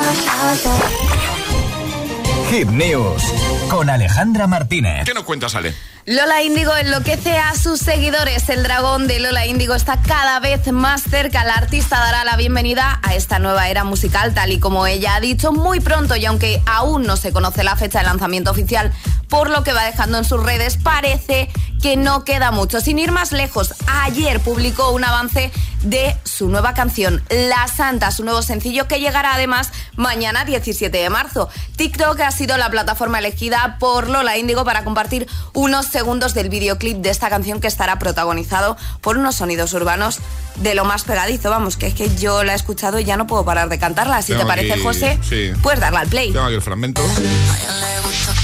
Hit 2.50 2.68
News 2.68 3.22
con 3.68 3.90
Alejandra 3.90 4.46
Martínez. 4.46 5.04
¿Qué 5.04 5.14
nos 5.14 5.24
cuentas, 5.24 5.56
Ale? 5.56 5.74
Lola 6.06 6.42
Índigo 6.42 6.74
enloquece 6.76 7.36
a 7.36 7.54
sus 7.54 7.80
seguidores. 7.80 8.48
El 8.48 8.62
dragón 8.62 9.06
de 9.08 9.18
Lola 9.18 9.46
Índigo 9.46 9.74
está 9.74 10.00
cada 10.00 10.38
vez 10.40 10.70
más 10.72 11.02
cerca. 11.02 11.44
La 11.44 11.54
artista 11.54 11.98
dará 11.98 12.24
la 12.24 12.36
bienvenida 12.36 13.00
a 13.02 13.14
esta 13.14 13.38
nueva 13.38 13.68
era 13.68 13.84
musical, 13.84 14.32
tal 14.32 14.52
y 14.52 14.60
como 14.60 14.86
ella 14.86 15.16
ha 15.16 15.20
dicho 15.20 15.52
muy 15.52 15.80
pronto. 15.80 16.14
Y 16.14 16.24
aunque 16.24 16.62
aún 16.66 17.02
no 17.02 17.16
se 17.16 17.32
conoce 17.32 17.64
la 17.64 17.76
fecha 17.76 17.98
de 17.98 18.06
lanzamiento 18.06 18.50
oficial, 18.50 18.92
por 19.28 19.50
lo 19.50 19.62
que 19.64 19.72
va 19.72 19.84
dejando 19.84 20.18
en 20.18 20.24
sus 20.24 20.42
redes, 20.42 20.78
parece 20.78 21.50
que 21.82 21.96
no 21.96 22.24
queda 22.24 22.50
mucho. 22.50 22.80
Sin 22.80 22.98
ir 22.98 23.12
más 23.12 23.32
lejos, 23.32 23.74
ayer 23.86 24.40
publicó 24.40 24.90
un 24.90 25.04
avance 25.04 25.50
de 25.82 26.16
su 26.24 26.48
nueva 26.48 26.74
canción, 26.74 27.22
La 27.30 27.66
Santa, 27.68 28.10
su 28.10 28.24
nuevo 28.24 28.42
sencillo 28.42 28.88
que 28.88 29.00
llegará 29.00 29.34
además 29.34 29.70
mañana 29.96 30.44
17 30.44 30.96
de 30.96 31.10
marzo. 31.10 31.48
TikTok 31.76 32.20
ha 32.20 32.30
sido 32.30 32.56
la 32.56 32.70
plataforma 32.70 33.18
elegida 33.18 33.76
por 33.78 34.08
Lola 34.08 34.36
Índigo 34.36 34.64
para 34.64 34.84
compartir 34.84 35.28
unos 35.54 35.86
segundos 35.86 36.34
del 36.34 36.48
videoclip 36.48 36.98
de 36.98 37.10
esta 37.10 37.28
canción 37.30 37.60
que 37.60 37.66
estará 37.68 37.98
protagonizado 37.98 38.76
por 39.00 39.18
unos 39.18 39.36
sonidos 39.36 39.72
urbanos 39.72 40.18
de 40.56 40.74
lo 40.74 40.84
más 40.84 41.04
pegadizo. 41.04 41.50
Vamos, 41.50 41.76
que 41.76 41.86
es 41.86 41.94
que 41.94 42.14
yo 42.16 42.42
la 42.44 42.52
he 42.52 42.56
escuchado 42.56 42.98
y 42.98 43.04
ya 43.04 43.16
no 43.16 43.26
puedo 43.26 43.44
parar 43.44 43.68
de 43.68 43.78
cantarla. 43.78 44.20
Si 44.22 44.28
Tengo 44.32 44.42
te 44.42 44.46
parece, 44.48 44.72
aquí- 44.72 44.82
José, 44.82 45.18
sí. 45.28 45.52
puedes 45.62 45.80
darle 45.80 45.98
al 46.00 46.08
play. 46.08 46.32
Tengo 46.32 46.46
aquí 46.46 46.54
el 46.56 46.62
fragmento. 46.62 47.02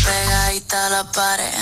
pegadita 0.04 0.90
la 0.90 1.04
pared. 1.12 1.54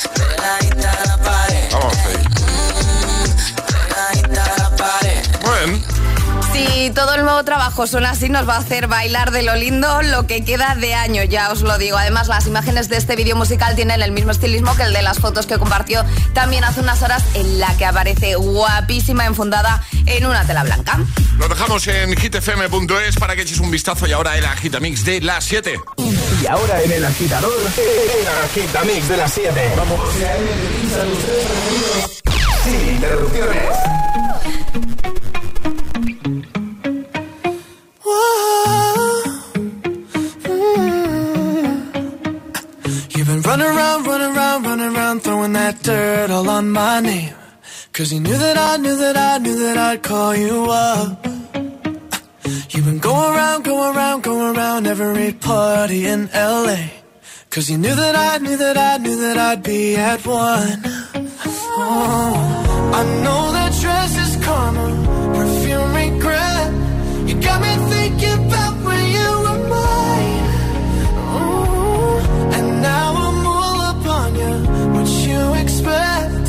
Ey, 0.00 0.08
pegadita 0.14 0.90
a 0.90 1.78
la. 2.24 2.29
Si 6.60 6.90
todo 6.90 7.14
el 7.14 7.22
nuevo 7.22 7.42
trabajo 7.42 7.86
suena 7.86 8.10
así, 8.10 8.28
nos 8.28 8.46
va 8.46 8.56
a 8.56 8.58
hacer 8.58 8.86
bailar 8.86 9.30
de 9.30 9.42
lo 9.42 9.54
lindo 9.54 10.02
lo 10.02 10.26
que 10.26 10.44
queda 10.44 10.74
de 10.74 10.94
año, 10.94 11.22
ya 11.24 11.50
os 11.50 11.62
lo 11.62 11.78
digo. 11.78 11.96
Además, 11.96 12.28
las 12.28 12.46
imágenes 12.46 12.90
de 12.90 12.98
este 12.98 13.16
vídeo 13.16 13.34
musical 13.34 13.76
tienen 13.76 14.02
el 14.02 14.12
mismo 14.12 14.30
estilismo 14.30 14.76
que 14.76 14.82
el 14.82 14.92
de 14.92 15.00
las 15.00 15.20
fotos 15.20 15.46
que 15.46 15.58
compartió 15.58 16.04
también 16.34 16.64
hace 16.64 16.80
unas 16.80 17.00
horas, 17.02 17.22
en 17.32 17.60
la 17.60 17.74
que 17.78 17.86
aparece 17.86 18.34
guapísima 18.34 19.24
enfundada 19.24 19.82
en 20.04 20.26
una 20.26 20.44
tela 20.44 20.62
blanca. 20.62 20.98
lo 21.38 21.48
dejamos 21.48 21.86
en 21.86 22.14
hitfm.es 22.14 23.16
para 23.16 23.34
que 23.34 23.42
eches 23.42 23.60
un 23.60 23.70
vistazo 23.70 24.06
y 24.06 24.12
ahora 24.12 24.36
el 24.36 24.44
agitamix 24.44 25.02
de 25.04 25.22
las 25.22 25.44
7. 25.44 25.80
Y 26.42 26.46
ahora 26.46 26.82
en 26.82 26.92
el 26.92 27.04
agitador, 27.06 27.52
el 27.78 28.28
agitamix 28.44 29.08
de 29.08 29.16
las 29.16 29.32
7. 29.32 29.72
Vamos. 29.76 30.00
Sin 32.64 32.94
interrupciones. 32.96 33.76
My 46.90 46.98
name. 46.98 47.34
Cause 47.92 48.12
you 48.12 48.20
knew 48.26 48.38
that 48.46 48.58
I 48.70 48.72
knew 48.82 48.96
that 49.04 49.16
I 49.16 49.38
knew 49.44 49.56
that 49.64 49.76
I'd 49.88 50.02
call 50.02 50.32
you 50.34 50.56
up. 50.70 51.24
You've 52.72 52.86
been 52.90 53.02
going 53.10 53.30
around, 53.34 53.58
going 53.62 53.90
around, 53.96 54.18
going 54.30 54.56
around 54.56 54.82
every 54.94 55.32
party 55.32 56.00
in 56.12 56.20
LA. 56.34 56.82
Cause 57.52 57.70
you 57.70 57.78
knew 57.84 57.94
that 58.02 58.16
I 58.30 58.32
knew 58.44 58.56
that 58.64 58.76
I 58.90 58.92
knew 59.04 59.16
that 59.24 59.36
I'd 59.48 59.62
be 59.62 59.82
at 59.96 60.20
one. 60.26 60.80
Oh, 61.82 62.32
I 63.00 63.02
know 63.24 63.42
that 63.56 63.72
dress 63.82 64.12
is 64.24 64.32
karma, 64.44 64.86
perfume 65.36 65.92
regret. 66.02 66.70
You 67.28 67.34
got 67.48 67.58
me 67.66 67.72
thinking 67.92 68.38
about 68.48 68.74
when 68.86 69.02
you 69.16 69.30
were 69.44 69.60
mine. 69.74 70.44
Ooh, 71.38 72.56
and 72.56 72.66
now 72.90 73.08
I'm 73.26 73.46
all 73.54 73.78
up 73.90 74.04
on 74.18 74.30
you. 74.42 74.54
What 74.94 75.08
you 75.28 75.40
expect? 75.62 76.39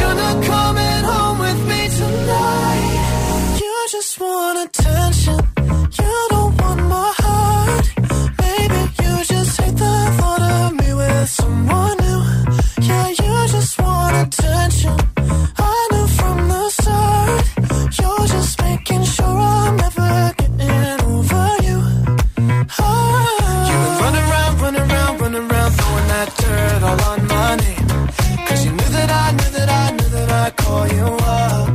Not 0.00 0.42
coming 0.44 1.04
home 1.04 1.38
with 1.38 1.68
me 1.68 1.88
tonight. 1.88 3.58
You 3.60 3.86
just 3.90 4.18
want 4.18 4.68
attention. 4.68 5.43
for 30.74 30.94
you 30.94 31.06
are. 31.06 31.73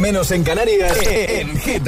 menos 0.00 0.30
en 0.30 0.42
Canarias, 0.44 0.98
en 1.06 1.58
Hit 1.58 1.82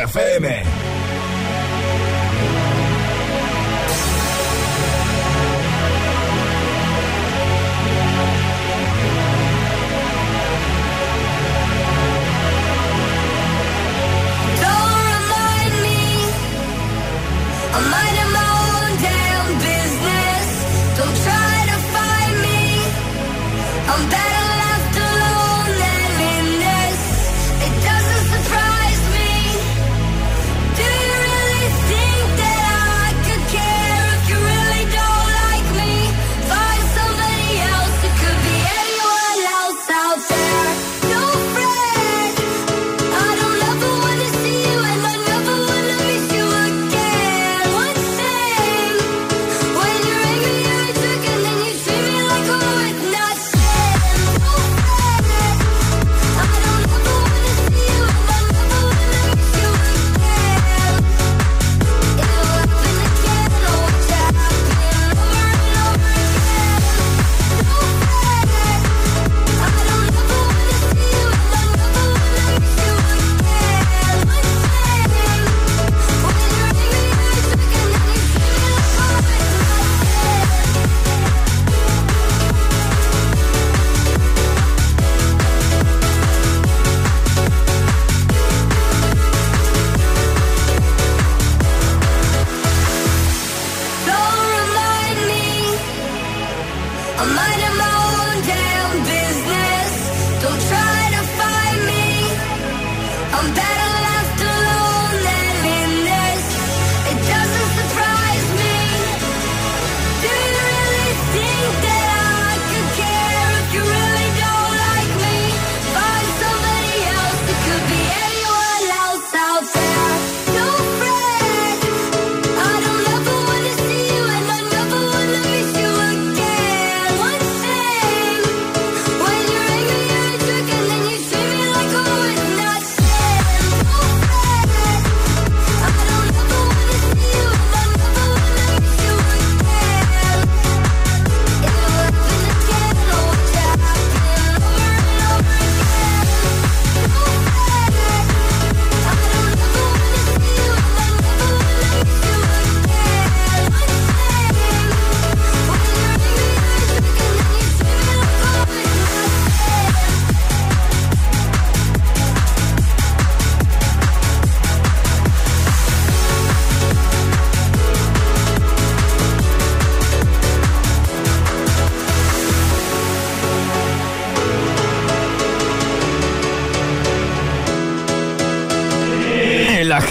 I'm 23.97 24.09
back. 24.11 24.24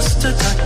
just 0.00 0.24
a 0.24 0.32
touch. 0.32 0.59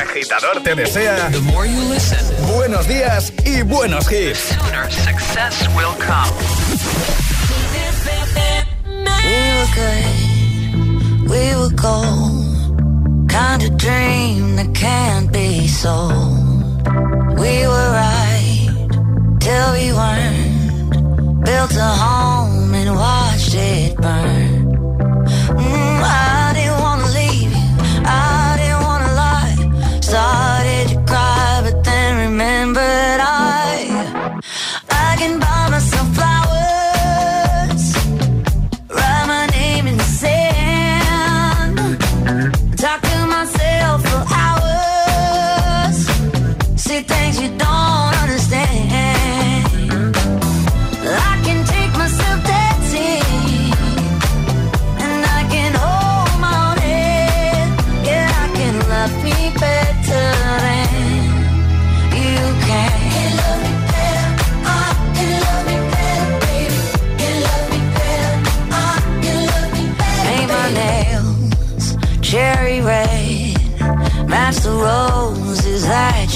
agitador 0.00 0.62
te 0.62 0.74
desea 0.74 1.30
listen, 1.88 2.18
buenos 2.56 2.86
días 2.88 3.32
y 3.44 3.62
buenos 3.62 4.10
hits. 4.10 4.56
We 11.28 11.54
were 11.54 11.70
gold, 11.76 13.28
kind 13.28 13.62
of 13.62 13.76
dream 13.76 14.56
that 14.56 14.74
can't 14.74 15.32
be 15.32 15.68
sold. 15.68 16.82
We 17.38 17.66
were 17.68 17.90
right 17.92 18.68
till 19.38 19.72
we 19.72 19.92
weren't. 19.92 21.44
Built 21.44 21.76
a 21.76 21.92
home 22.04 22.74
and 22.74 22.96
watched 22.96 23.54
it 23.54 23.96
burn. 23.96 24.72
Mm, 25.56 26.02
I 26.02 26.39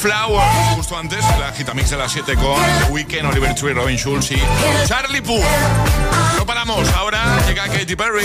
Flower. 0.00 0.40
Justo 0.76 0.96
antes, 0.96 1.22
la 1.38 1.52
Gitamix 1.52 1.90
de 1.90 1.98
las 1.98 2.10
7 2.10 2.34
con 2.36 2.56
The 2.86 2.90
Weeknd, 2.90 3.26
Oliver 3.26 3.54
Tree, 3.54 3.74
Robin 3.74 3.98
Schulz 3.98 4.30
y 4.30 4.38
Charlie 4.86 5.20
Puth. 5.20 5.44
No 6.38 6.46
paramos, 6.46 6.88
ahora 6.94 7.38
llega 7.46 7.68
Katy 7.68 7.96
Perry. 7.96 8.24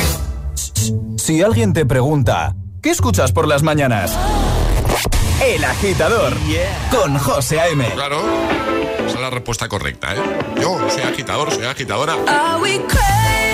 Si 1.18 1.42
alguien 1.42 1.74
te 1.74 1.86
pregunta, 1.86 2.56
¿qué 2.82 2.92
escuchas 2.92 3.34
por 3.34 3.46
las 3.46 3.62
mañanas? 3.62 4.18
El 5.44 5.66
agitador 5.66 6.34
con 6.92 7.18
José 7.18 7.60
A.M. 7.60 7.86
Claro, 7.94 8.22
esa 9.00 9.16
es 9.16 9.20
la 9.20 9.30
respuesta 9.30 9.68
correcta, 9.68 10.16
¿eh? 10.16 10.20
Yo 10.62 10.80
soy 10.90 11.04
agitador, 11.04 11.52
soy 11.52 11.66
agitadora. 11.66 12.14
Are 12.26 12.62
we 12.62 12.80
crazy? 12.88 13.45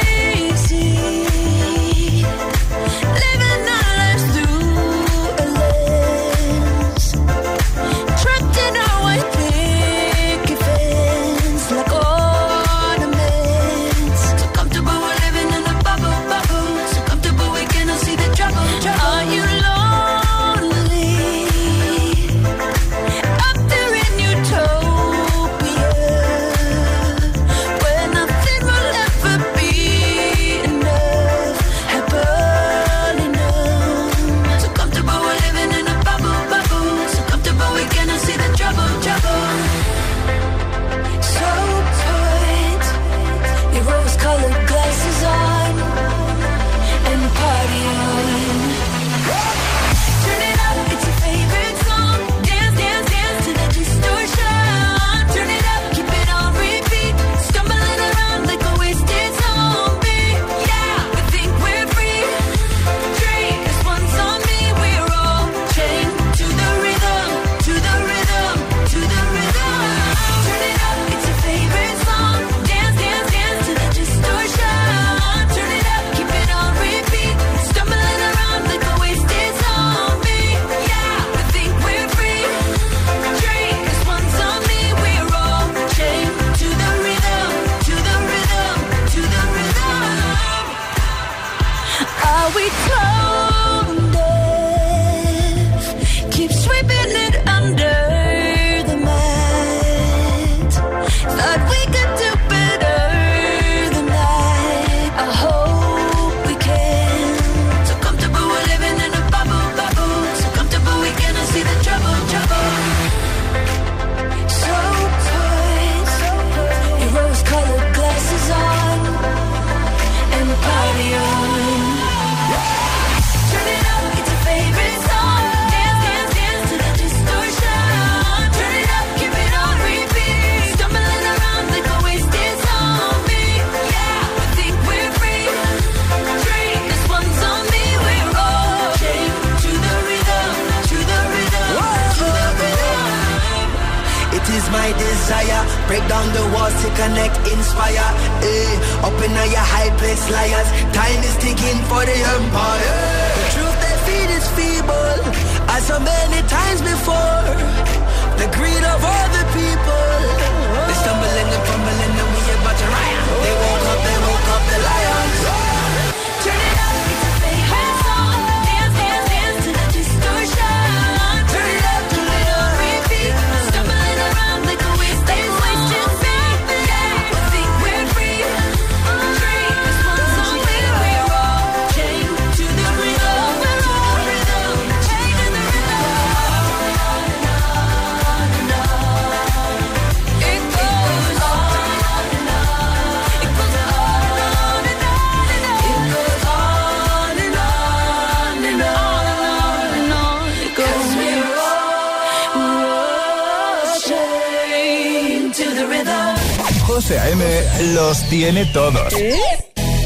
tiene 208.52 208.66
todos. 208.74 209.14
¿Eh? 209.14 209.40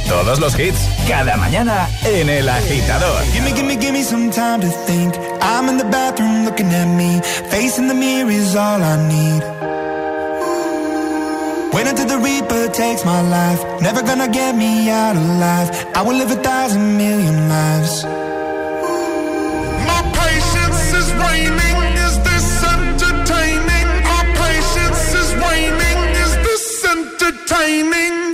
Todos 0.08 0.39
los 0.39 0.58
hits, 0.60 0.78
cada 1.08 1.36
mañana 1.36 1.89
en 2.04 2.30
El 2.30 2.48
Agitador. 2.48 3.24
Give 3.34 3.41
me, 3.41 3.52
give 3.54 3.64
me, 3.64 3.76
give 3.76 3.91
me 3.91 4.04
some 4.04 4.30
time 4.30 4.62
to 4.62 4.68
think. 4.86 5.16
I'm 5.41 5.68
in 5.68 5.78
the 5.78 5.86
bathroom 5.86 6.46
looking 6.46 6.72
at 6.72 6.86
me. 6.86 7.22
Facing 7.50 7.88
the 7.88 7.96
mirror 7.96 8.30
is 8.30 8.56
all 8.56 8.84
I 8.84 8.98
need. 9.08 9.41
When 11.74 11.88
until 11.88 12.06
the 12.06 12.20
reaper 12.20 12.68
takes 12.70 13.04
my 13.04 13.22
life. 13.22 13.62
Never 13.82 14.04
gonna 14.04 14.28
get 14.28 14.56
me 14.56 14.89
out 14.91 15.16
alive. 15.16 15.70
I 15.96 16.04
will 16.04 16.16
live 16.16 16.30
a 16.30 16.41
thousand 16.41 16.98
million 16.98 17.50
lives. 17.50 18.04
My 19.89 20.02
patience 20.22 20.93
is 20.93 21.08
waning. 21.18 21.78
Is 22.06 22.16
this 22.30 22.48
entertaining? 22.76 23.88
My 24.06 24.24
patience 24.38 25.14
is 25.22 25.34
waning. 25.34 26.00
Is 26.24 26.34
this 26.46 26.86
entertaining? 26.86 28.24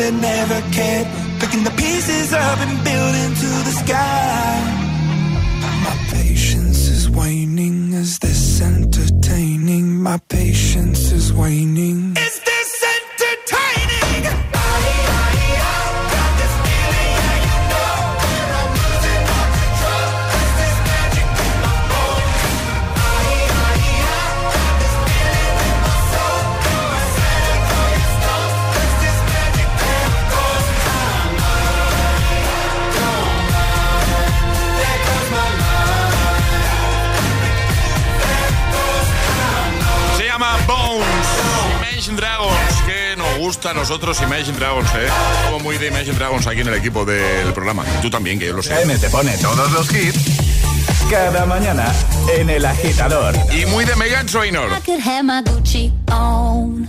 in 0.00 0.29
nosotros 43.80 44.20
Imagine 44.20 44.58
Dragons, 44.58 44.90
¿eh? 44.94 45.08
Como 45.46 45.60
muy 45.60 45.78
de 45.78 45.86
Imagine 45.86 46.12
Dragons 46.12 46.46
aquí 46.46 46.60
en 46.60 46.68
el 46.68 46.74
equipo 46.74 47.06
del 47.06 47.50
programa. 47.54 47.82
Tú 48.02 48.10
también, 48.10 48.38
que 48.38 48.46
yo 48.46 48.52
lo 48.52 48.62
sé. 48.62 48.82
M 48.82 48.94
te 48.98 49.08
pone 49.08 49.36
todos 49.38 49.72
los 49.72 49.90
hits 49.90 50.50
cada 51.10 51.46
mañana 51.46 51.90
en 52.36 52.50
el 52.50 52.66
agitador. 52.66 53.34
Y 53.50 53.64
muy 53.66 53.86
de 53.86 53.96
Megan 53.96 54.26
Trainor. 54.26 54.70
I 54.70 54.80
could 54.84 55.00
have 55.00 55.24
my 55.24 55.42
Gucci 55.42 55.90
on. 56.12 56.88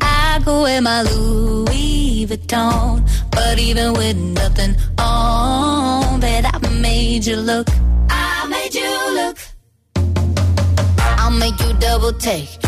I 0.00 0.40
go 0.44 0.62
wear 0.62 0.80
my 0.80 1.02
Louis 1.02 2.26
Vuitton. 2.26 3.04
But 3.30 3.58
even 3.58 3.92
with 3.92 4.16
nothing 4.16 4.76
on, 4.98 6.20
that 6.20 6.46
I 6.46 6.68
made 6.80 7.26
you 7.26 7.36
look. 7.36 7.68
I 8.08 8.46
made 8.48 8.74
you 8.74 9.14
look. 9.14 9.36
I'll 11.18 11.30
make 11.30 11.60
you 11.60 11.74
double 11.74 12.14
take. 12.14 12.67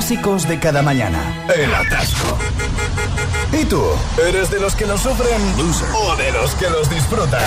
Clásicos 0.00 0.48
de 0.48 0.58
cada 0.58 0.80
mañana. 0.80 1.44
El 1.54 1.74
atasco. 1.74 2.38
¿Y 3.52 3.66
tú? 3.66 3.82
¿Eres 4.26 4.50
de 4.50 4.58
los 4.58 4.74
que 4.74 4.86
los 4.86 4.98
sufren 4.98 5.42
o 5.94 6.16
de 6.16 6.32
los 6.32 6.54
que 6.54 6.70
los 6.70 6.88
disfrutan? 6.88 7.42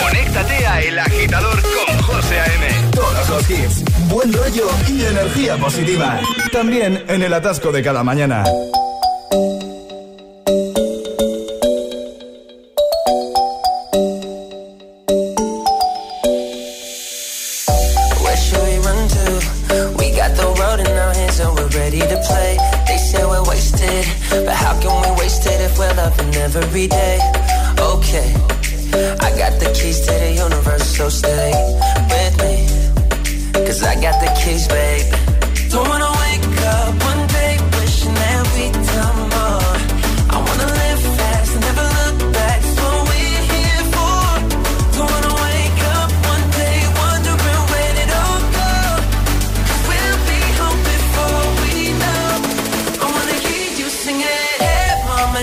Conéctate 0.00 0.66
a 0.66 0.80
El 0.82 0.98
Agitador 0.98 1.62
con 1.62 2.02
José 2.02 2.40
A.M. 2.40 2.90
Todos 2.90 3.28
los 3.28 3.50
hits, 3.50 3.84
buen 4.08 4.32
rollo 4.32 4.68
y 4.88 5.04
energía 5.04 5.56
positiva. 5.58 6.18
También 6.50 7.04
en 7.06 7.22
el 7.22 7.32
atasco 7.32 7.70
de 7.70 7.80
cada 7.80 8.02
mañana. 8.02 8.42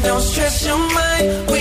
Don't 0.04 0.22
stress 0.22 0.66
your 0.66 0.78
mind. 0.78 1.52
We 1.52 1.61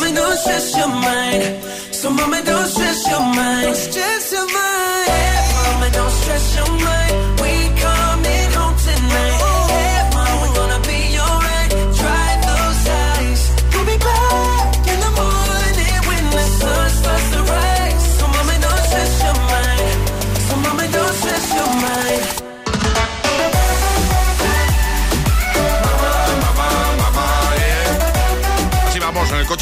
Mama, 0.00 0.14
don't 0.16 0.36
stress 0.38 0.76
your 0.76 0.88
mind. 0.88 1.64
So, 1.94 2.10
mama, 2.10 2.42
don't 2.44 2.66
stress 2.66 3.08
your 3.10 3.20
mind. 3.20 3.76
Stress 3.76 4.32
your 4.32 4.46
mind. 4.46 5.08
Hey, 5.08 5.52
mama, 5.64 5.90
don't 5.92 6.10
stress 6.10 6.56
your 6.56 6.70
mind. 6.84 7.40
We 7.40 7.59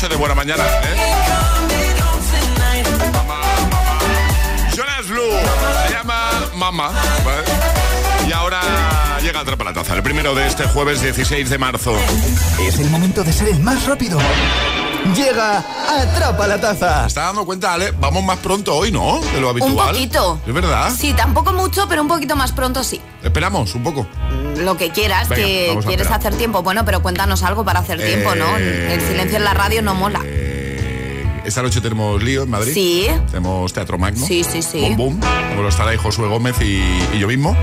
de 0.09 0.17
buena 0.17 0.35
mañana. 0.35 0.65
¿eh? 0.65 0.97
Jonas 4.75 5.09
Blue 5.09 5.31
se 5.87 5.95
llama 5.95 6.31
Mama. 6.55 6.91
¿vale? 7.25 7.43
Y 8.29 8.33
ahora 8.33 8.61
llega 9.23 9.41
Atrapa 9.41 9.65
la 9.65 9.73
Taza, 9.73 9.95
el 9.95 10.03
primero 10.03 10.35
de 10.35 10.47
este 10.47 10.65
jueves 10.69 11.03
16 11.03 11.51
de 11.51 11.59
marzo. 11.59 11.97
Es 12.61 12.79
el 12.79 12.91
momento 12.91 13.25
de 13.25 13.33
ser 13.33 13.49
el 13.49 13.61
más 13.61 13.87
rápido. 13.87 14.19
Llega 15.17 15.65
Atrapa 15.89 16.47
la 16.47 16.61
Taza. 16.61 17.03
¿Te 17.03 17.09
estás 17.09 17.25
dando 17.25 17.45
cuenta, 17.47 17.75
Ale? 17.75 17.93
Vamos 17.93 18.23
más 18.25 18.39
pronto 18.39 18.75
hoy, 18.77 18.93
¿no? 18.93 19.21
De 19.33 19.41
lo 19.41 19.49
habitual. 19.51 19.73
Un 19.73 19.77
poquito. 19.95 20.41
¿Es 20.47 20.53
verdad? 20.55 20.93
Sí, 20.97 21.13
tampoco 21.15 21.53
mucho, 21.53 21.87
pero 21.89 22.03
un 22.03 22.09
poquito 22.09 22.37
más 22.37 22.53
pronto 22.53 22.85
sí. 22.85 23.01
Esperamos 23.23 23.75
un 23.75 23.83
poco. 23.83 24.07
Lo 24.59 24.77
que 24.77 24.91
quieras, 24.91 25.29
Venga, 25.29 25.43
que 25.45 25.79
quieres 25.87 26.11
hacer 26.11 26.35
tiempo. 26.35 26.63
Bueno, 26.63 26.85
pero 26.85 27.01
cuéntanos 27.03 27.43
algo 27.43 27.65
para 27.65 27.81
hacer 27.81 28.05
tiempo, 28.05 28.35
¿no? 28.35 28.57
Eh, 28.59 28.95
El 28.95 29.01
silencio 29.01 29.37
en 29.39 29.45
la 29.45 29.55
radio 29.55 29.83
no 29.83 29.95
mola. 29.95 30.21
Esta 31.45 31.63
noche 31.63 31.81
tenemos 31.81 32.23
lío 32.23 32.43
en 32.43 32.51
Madrid. 32.51 32.73
Sí. 32.75 33.07
Tenemos 33.31 33.73
Teatro 33.73 33.97
Magno. 33.97 34.25
Sí, 34.27 34.45
sí, 34.45 34.61
sí. 34.61 34.81
Boom, 34.81 34.97
boom. 34.97 35.21
Como 35.51 35.63
lo 35.63 35.69
estará 35.71 35.91
ahí 35.91 35.97
Josué 35.97 36.29
Gómez 36.29 36.57
y, 36.61 36.83
y 37.15 37.19
yo 37.19 37.27
mismo. 37.27 37.57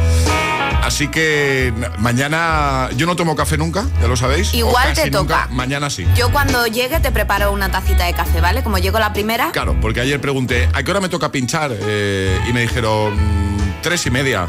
Así 0.83 1.07
que 1.07 1.71
na- 1.77 1.91
mañana 1.97 2.89
yo 2.95 3.05
no 3.05 3.15
tomo 3.15 3.35
café 3.35 3.57
nunca, 3.57 3.85
ya 4.01 4.07
lo 4.07 4.15
sabéis. 4.15 4.53
Igual 4.53 4.93
te 4.93 5.09
nunca. 5.11 5.43
toca. 5.43 5.47
Mañana 5.51 5.89
sí. 5.89 6.05
Yo 6.15 6.31
cuando 6.31 6.65
llegue 6.67 6.99
te 6.99 7.11
preparo 7.11 7.51
una 7.51 7.69
tacita 7.69 8.05
de 8.05 8.13
café, 8.13 8.41
¿vale? 8.41 8.63
Como 8.63 8.77
llego 8.79 8.97
la 8.99 9.13
primera. 9.13 9.51
Claro, 9.51 9.75
porque 9.81 10.01
ayer 10.01 10.19
pregunté, 10.21 10.67
¿a 10.73 10.83
qué 10.83 10.91
hora 10.91 10.99
me 10.99 11.09
toca 11.09 11.31
pinchar? 11.31 11.71
Eh, 11.79 12.39
y 12.47 12.53
me 12.53 12.61
dijeron, 12.61 13.15
"Mm, 13.15 13.81
tres 13.81 14.05
y 14.05 14.11
media. 14.11 14.45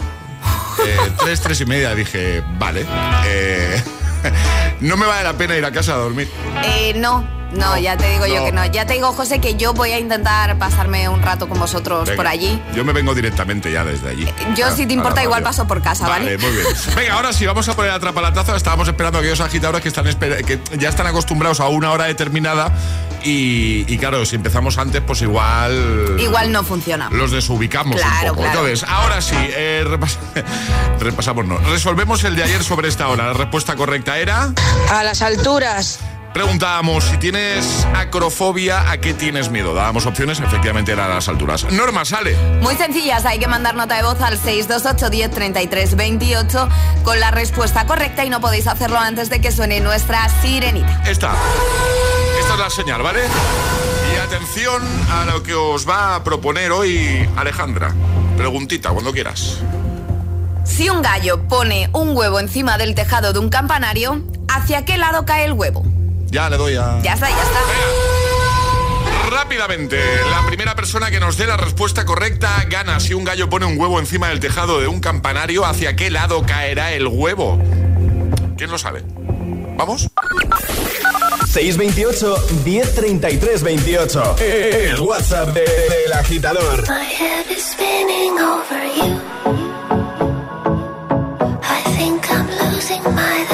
Eh, 0.85 0.97
tres, 1.19 1.41
tres 1.41 1.61
y 1.61 1.67
media. 1.67 1.95
Dije, 1.95 2.43
vale. 2.59 2.85
Eh, 3.27 3.83
no 4.81 4.97
me 4.97 5.07
vale 5.07 5.25
la 5.25 5.33
pena 5.35 5.57
ir 5.57 5.65
a 5.65 5.73
casa 5.73 5.95
a 5.95 5.97
dormir. 5.97 6.29
Eh, 6.65 6.93
no, 6.97 7.27
no, 7.53 7.79
ya 7.79 7.97
te 7.97 8.11
digo 8.11 8.27
yo 8.27 8.45
que 8.45 8.53
no. 8.53 8.65
Ya 8.67 8.87
te 8.87 8.95
digo, 8.95 9.13
José, 9.13 9.41
que 9.41 9.55
yo 9.57 9.73
voy 9.73 9.93
a 9.93 9.99
intentar 9.99 10.59
pasarme 10.59 11.09
un 11.09 11.23
rato 11.23 11.49
con 11.49 11.59
vosotros 11.59 12.07
Venga, 12.09 12.17
por 12.17 12.27
allí. 12.27 12.61
Yo 12.75 12.85
me 12.85 12.93
vengo 12.93 13.15
directamente 13.15 13.71
ya 13.73 13.85
desde 13.85 14.11
allí. 14.11 14.29
Yo, 14.57 14.67
A- 14.67 14.71
si 14.73 14.87
te 14.87 14.93
a 14.93 14.97
importa, 14.97 15.23
igual 15.23 15.43
paso 15.43 15.67
por 15.67 15.81
casa, 15.83 16.09
¿vale? 16.09 16.37
Vale, 16.37 16.39
muy 16.39 16.51
bien. 16.51 16.67
Venga, 16.97 17.15
ahora 17.15 17.33
sí, 17.33 17.47
vamos 17.47 17.69
a 17.69 17.75
poner 17.77 17.93
atrapa 17.93 18.21
la 18.21 18.33
taza. 18.33 18.57
Estábamos 18.57 18.89
esperando 18.89 19.19
a 19.19 19.21
aquellos 19.21 19.41
agitadores 19.41 19.81
que, 19.83 19.89
están 19.89 20.05
que 20.05 20.61
ya 20.79 20.89
están 20.89 21.07
acostumbrados 21.07 21.61
a 21.61 21.69
una 21.69 21.93
hora 21.93 22.05
determinada. 22.05 22.73
Y, 23.23 23.85
y 23.93 23.99
claro, 23.99 24.25
si 24.25 24.37
empezamos 24.37 24.79
antes, 24.79 25.03
pues 25.07 25.23
igual. 25.23 26.17
Igual 26.19 26.53
no 26.53 26.63
funciona. 26.63 27.09
Los 27.11 27.31
desubicamos 27.31 27.97
Claro, 28.01 28.31
un 28.33 28.37
poco. 28.37 28.43
claro. 28.43 28.61
Entonces, 28.67 28.89
ahora 28.89 29.21
sí, 29.21 29.35
eh, 29.39 29.85
repas- 29.87 30.19
repasamos, 31.01 31.47
no. 31.47 31.59
Resolvemos 31.59 32.23
el 32.25 32.37
de 32.37 32.45
ayer 32.45 32.63
sobre 32.63 32.89
esta 32.89 33.09
hora. 33.09 33.27
La 33.29 33.33
respuesta 33.33 33.75
correcta 33.77 34.19
era. 34.19 34.53
A 34.91 35.03
las 35.03 35.23
alturas. 35.23 35.99
Preguntábamos 36.37 37.05
si 37.05 37.17
tienes 37.17 37.87
acrofobia, 37.95 38.91
¿a 38.91 38.99
qué 38.99 39.15
tienes 39.15 39.49
miedo? 39.49 39.73
Dábamos 39.73 40.05
opciones, 40.05 40.39
efectivamente 40.39 40.93
eran 40.93 41.11
a 41.11 41.15
las 41.15 41.31
alturas. 41.31 41.65
Norma, 41.73 42.05
sale. 42.05 42.37
Muy 42.61 42.75
sencillas, 42.75 43.25
hay 43.25 43.39
que 43.39 43.47
mandar 43.47 43.75
nota 43.75 43.97
de 43.97 44.03
voz 44.03 44.21
al 44.21 44.37
628 44.37 45.09
10 45.09 45.31
33 45.31 45.97
28 45.97 46.69
con 47.05 47.21
la 47.21 47.31
respuesta 47.31 47.87
correcta 47.87 48.27
y 48.27 48.29
no 48.29 48.43
podéis 48.43 48.67
hacerlo 48.67 48.99
antes 48.99 49.31
de 49.31 49.41
que 49.41 49.51
suene 49.51 49.81
nuestra 49.81 50.29
sirenita. 50.43 51.05
Esta. 51.07 51.33
Esta 52.39 52.53
es 52.53 52.59
la 52.61 52.69
señal, 52.69 53.01
¿vale? 53.01 53.23
Y 54.13 54.19
atención 54.19 54.83
a 55.11 55.25
lo 55.25 55.43
que 55.43 55.55
os 55.55 55.89
va 55.89 56.17
a 56.17 56.23
proponer 56.23 56.71
hoy 56.71 57.27
Alejandra. 57.37 57.95
Preguntita, 58.37 58.91
cuando 58.91 59.11
quieras. 59.11 59.61
Si 60.65 60.91
un 60.91 61.01
gallo 61.01 61.49
pone 61.49 61.89
un 61.95 62.15
huevo 62.15 62.41
encima 62.41 62.77
del 62.77 62.95
tejado 62.95 63.33
de 63.33 63.39
un 63.39 63.49
campanario, 63.49 64.21
¿hacia 64.49 64.85
qué 64.85 64.99
lado 64.99 65.25
cae 65.25 65.47
el 65.47 65.55
huevo? 65.55 65.96
Ya 66.37 66.51
le 66.51 66.59
doy 66.59 66.77
a... 66.77 67.01
Ya 67.03 67.15
está, 67.15 67.31
ya 67.31 67.43
está. 67.43 67.59
Rápidamente, 69.31 69.99
la 70.31 70.47
primera 70.47 70.75
persona 70.75 71.11
que 71.11 71.19
nos 71.19 71.39
dé 71.39 71.47
la 71.47 71.57
respuesta 71.57 72.05
correcta 72.05 72.63
gana. 72.69 73.01
Si 73.01 73.15
un 73.15 73.25
gallo 73.25 73.49
pone 73.49 73.65
un 73.65 73.81
huevo 73.81 73.99
encima 73.99 74.29
del 74.29 74.39
tejado 74.39 74.79
de 74.79 74.87
un 74.87 75.01
campanario, 75.01 75.65
¿hacia 75.65 75.97
qué 75.97 76.11
lado 76.11 76.43
caerá 76.45 76.93
el 76.93 77.07
huevo? 77.07 77.59
¿Quién 78.59 78.71
lo 78.71 78.77
sabe? 78.77 79.03
¿Vamos? 79.79 80.11
628 81.49 82.37
1033 82.67 83.63
28. 83.63 84.37
El 84.39 85.01
WhatsApp 85.01 85.49
de- 85.55 85.61
del 85.63 86.13
agitador. 86.13 86.83
My 86.87 87.03
head 87.19 87.47
is 87.51 87.65
spinning 87.65 88.39
over 88.39 88.85
you. 88.95 89.19
I 91.63 91.97
think 91.97 92.31
I'm 92.31 92.47
losing 92.75 93.03
my. 93.15 93.47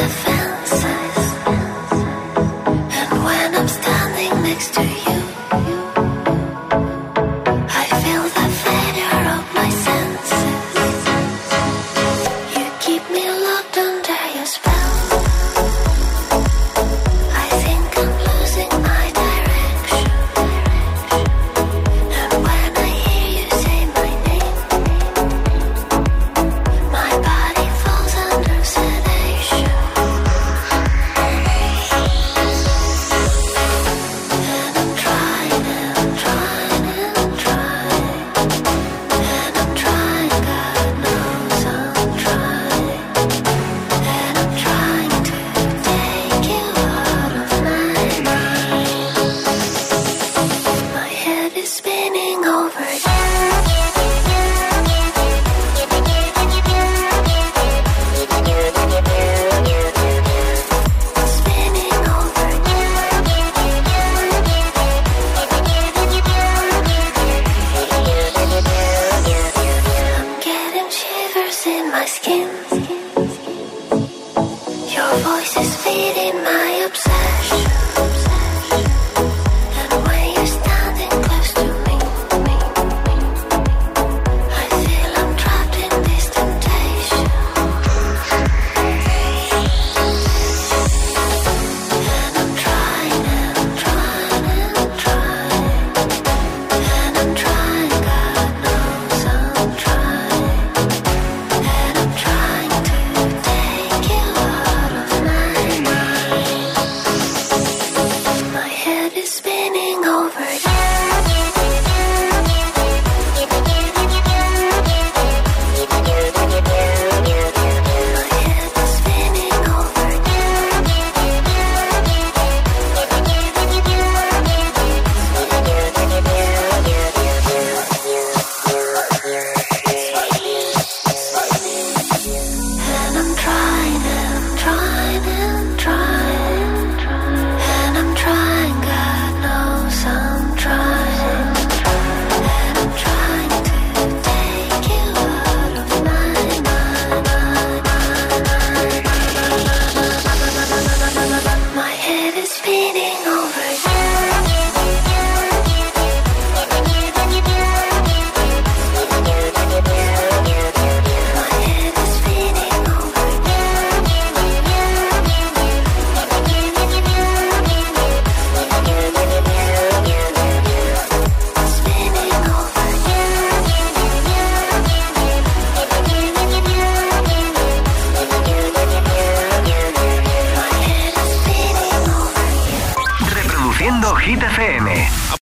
Is 76.22 76.61